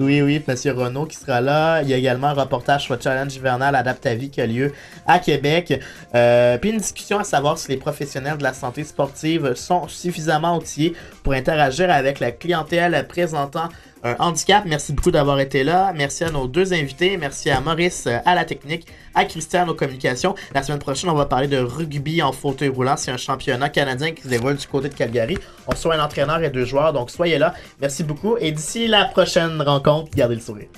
Oui, 0.00 0.20
oui, 0.20 0.42
Monsieur 0.48 0.72
Renault 0.72 1.06
qui 1.06 1.16
sera 1.16 1.40
là. 1.40 1.82
Il 1.82 1.88
y 1.88 1.94
a 1.94 1.96
également 1.96 2.28
un 2.28 2.32
reportage 2.32 2.84
sur 2.84 2.94
le 2.94 3.00
challenge 3.00 3.36
hivernal 3.36 3.76
Adaptavie 3.76 4.30
qui 4.30 4.40
a 4.40 4.46
lieu 4.46 4.72
à 5.06 5.20
Québec. 5.20 5.80
puis 6.12 6.70
une 6.70 6.78
discussion 6.78 7.20
à 7.20 7.24
savoir 7.24 7.56
si 7.56 7.68
les 7.68 7.76
professionnels 7.76 8.38
de 8.38 8.42
la 8.42 8.52
santé 8.52 8.82
sportive 8.82 9.54
sont 9.54 9.86
suffisamment 9.86 10.56
outillés 10.56 10.94
pour 11.22 11.34
interagir 11.34 11.88
avec 11.88 11.99
avec 12.00 12.18
la 12.18 12.32
clientèle 12.32 13.06
présentant 13.08 13.68
un 14.02 14.16
handicap. 14.18 14.64
Merci 14.66 14.92
beaucoup 14.92 15.10
d'avoir 15.10 15.38
été 15.40 15.62
là. 15.62 15.92
Merci 15.94 16.24
à 16.24 16.30
nos 16.30 16.46
deux 16.46 16.72
invités. 16.72 17.16
Merci 17.16 17.50
à 17.50 17.60
Maurice 17.60 18.06
euh, 18.06 18.18
à 18.24 18.34
la 18.34 18.44
technique, 18.44 18.86
à 19.14 19.24
Christian 19.24 19.68
aux 19.68 19.74
communications. 19.74 20.34
La 20.54 20.62
semaine 20.62 20.78
prochaine, 20.78 21.10
on 21.10 21.14
va 21.14 21.26
parler 21.26 21.48
de 21.48 21.58
rugby 21.58 22.22
en 22.22 22.32
fauteuil 22.32 22.68
roulant. 22.68 22.96
C'est 22.96 23.10
un 23.10 23.18
championnat 23.18 23.68
canadien 23.68 24.12
qui 24.12 24.22
se 24.22 24.28
déroule 24.28 24.56
du 24.56 24.66
côté 24.66 24.88
de 24.88 24.94
Calgary. 24.94 25.36
On 25.66 25.72
reçoit 25.72 25.94
un 25.94 26.04
entraîneur 26.04 26.42
et 26.42 26.50
deux 26.50 26.64
joueurs, 26.64 26.92
donc 26.92 27.10
soyez 27.10 27.38
là. 27.38 27.54
Merci 27.80 28.02
beaucoup. 28.02 28.36
Et 28.38 28.52
d'ici 28.52 28.88
la 28.88 29.04
prochaine 29.04 29.60
rencontre, 29.60 30.10
gardez 30.16 30.36
le 30.36 30.40
sourire. 30.40 30.68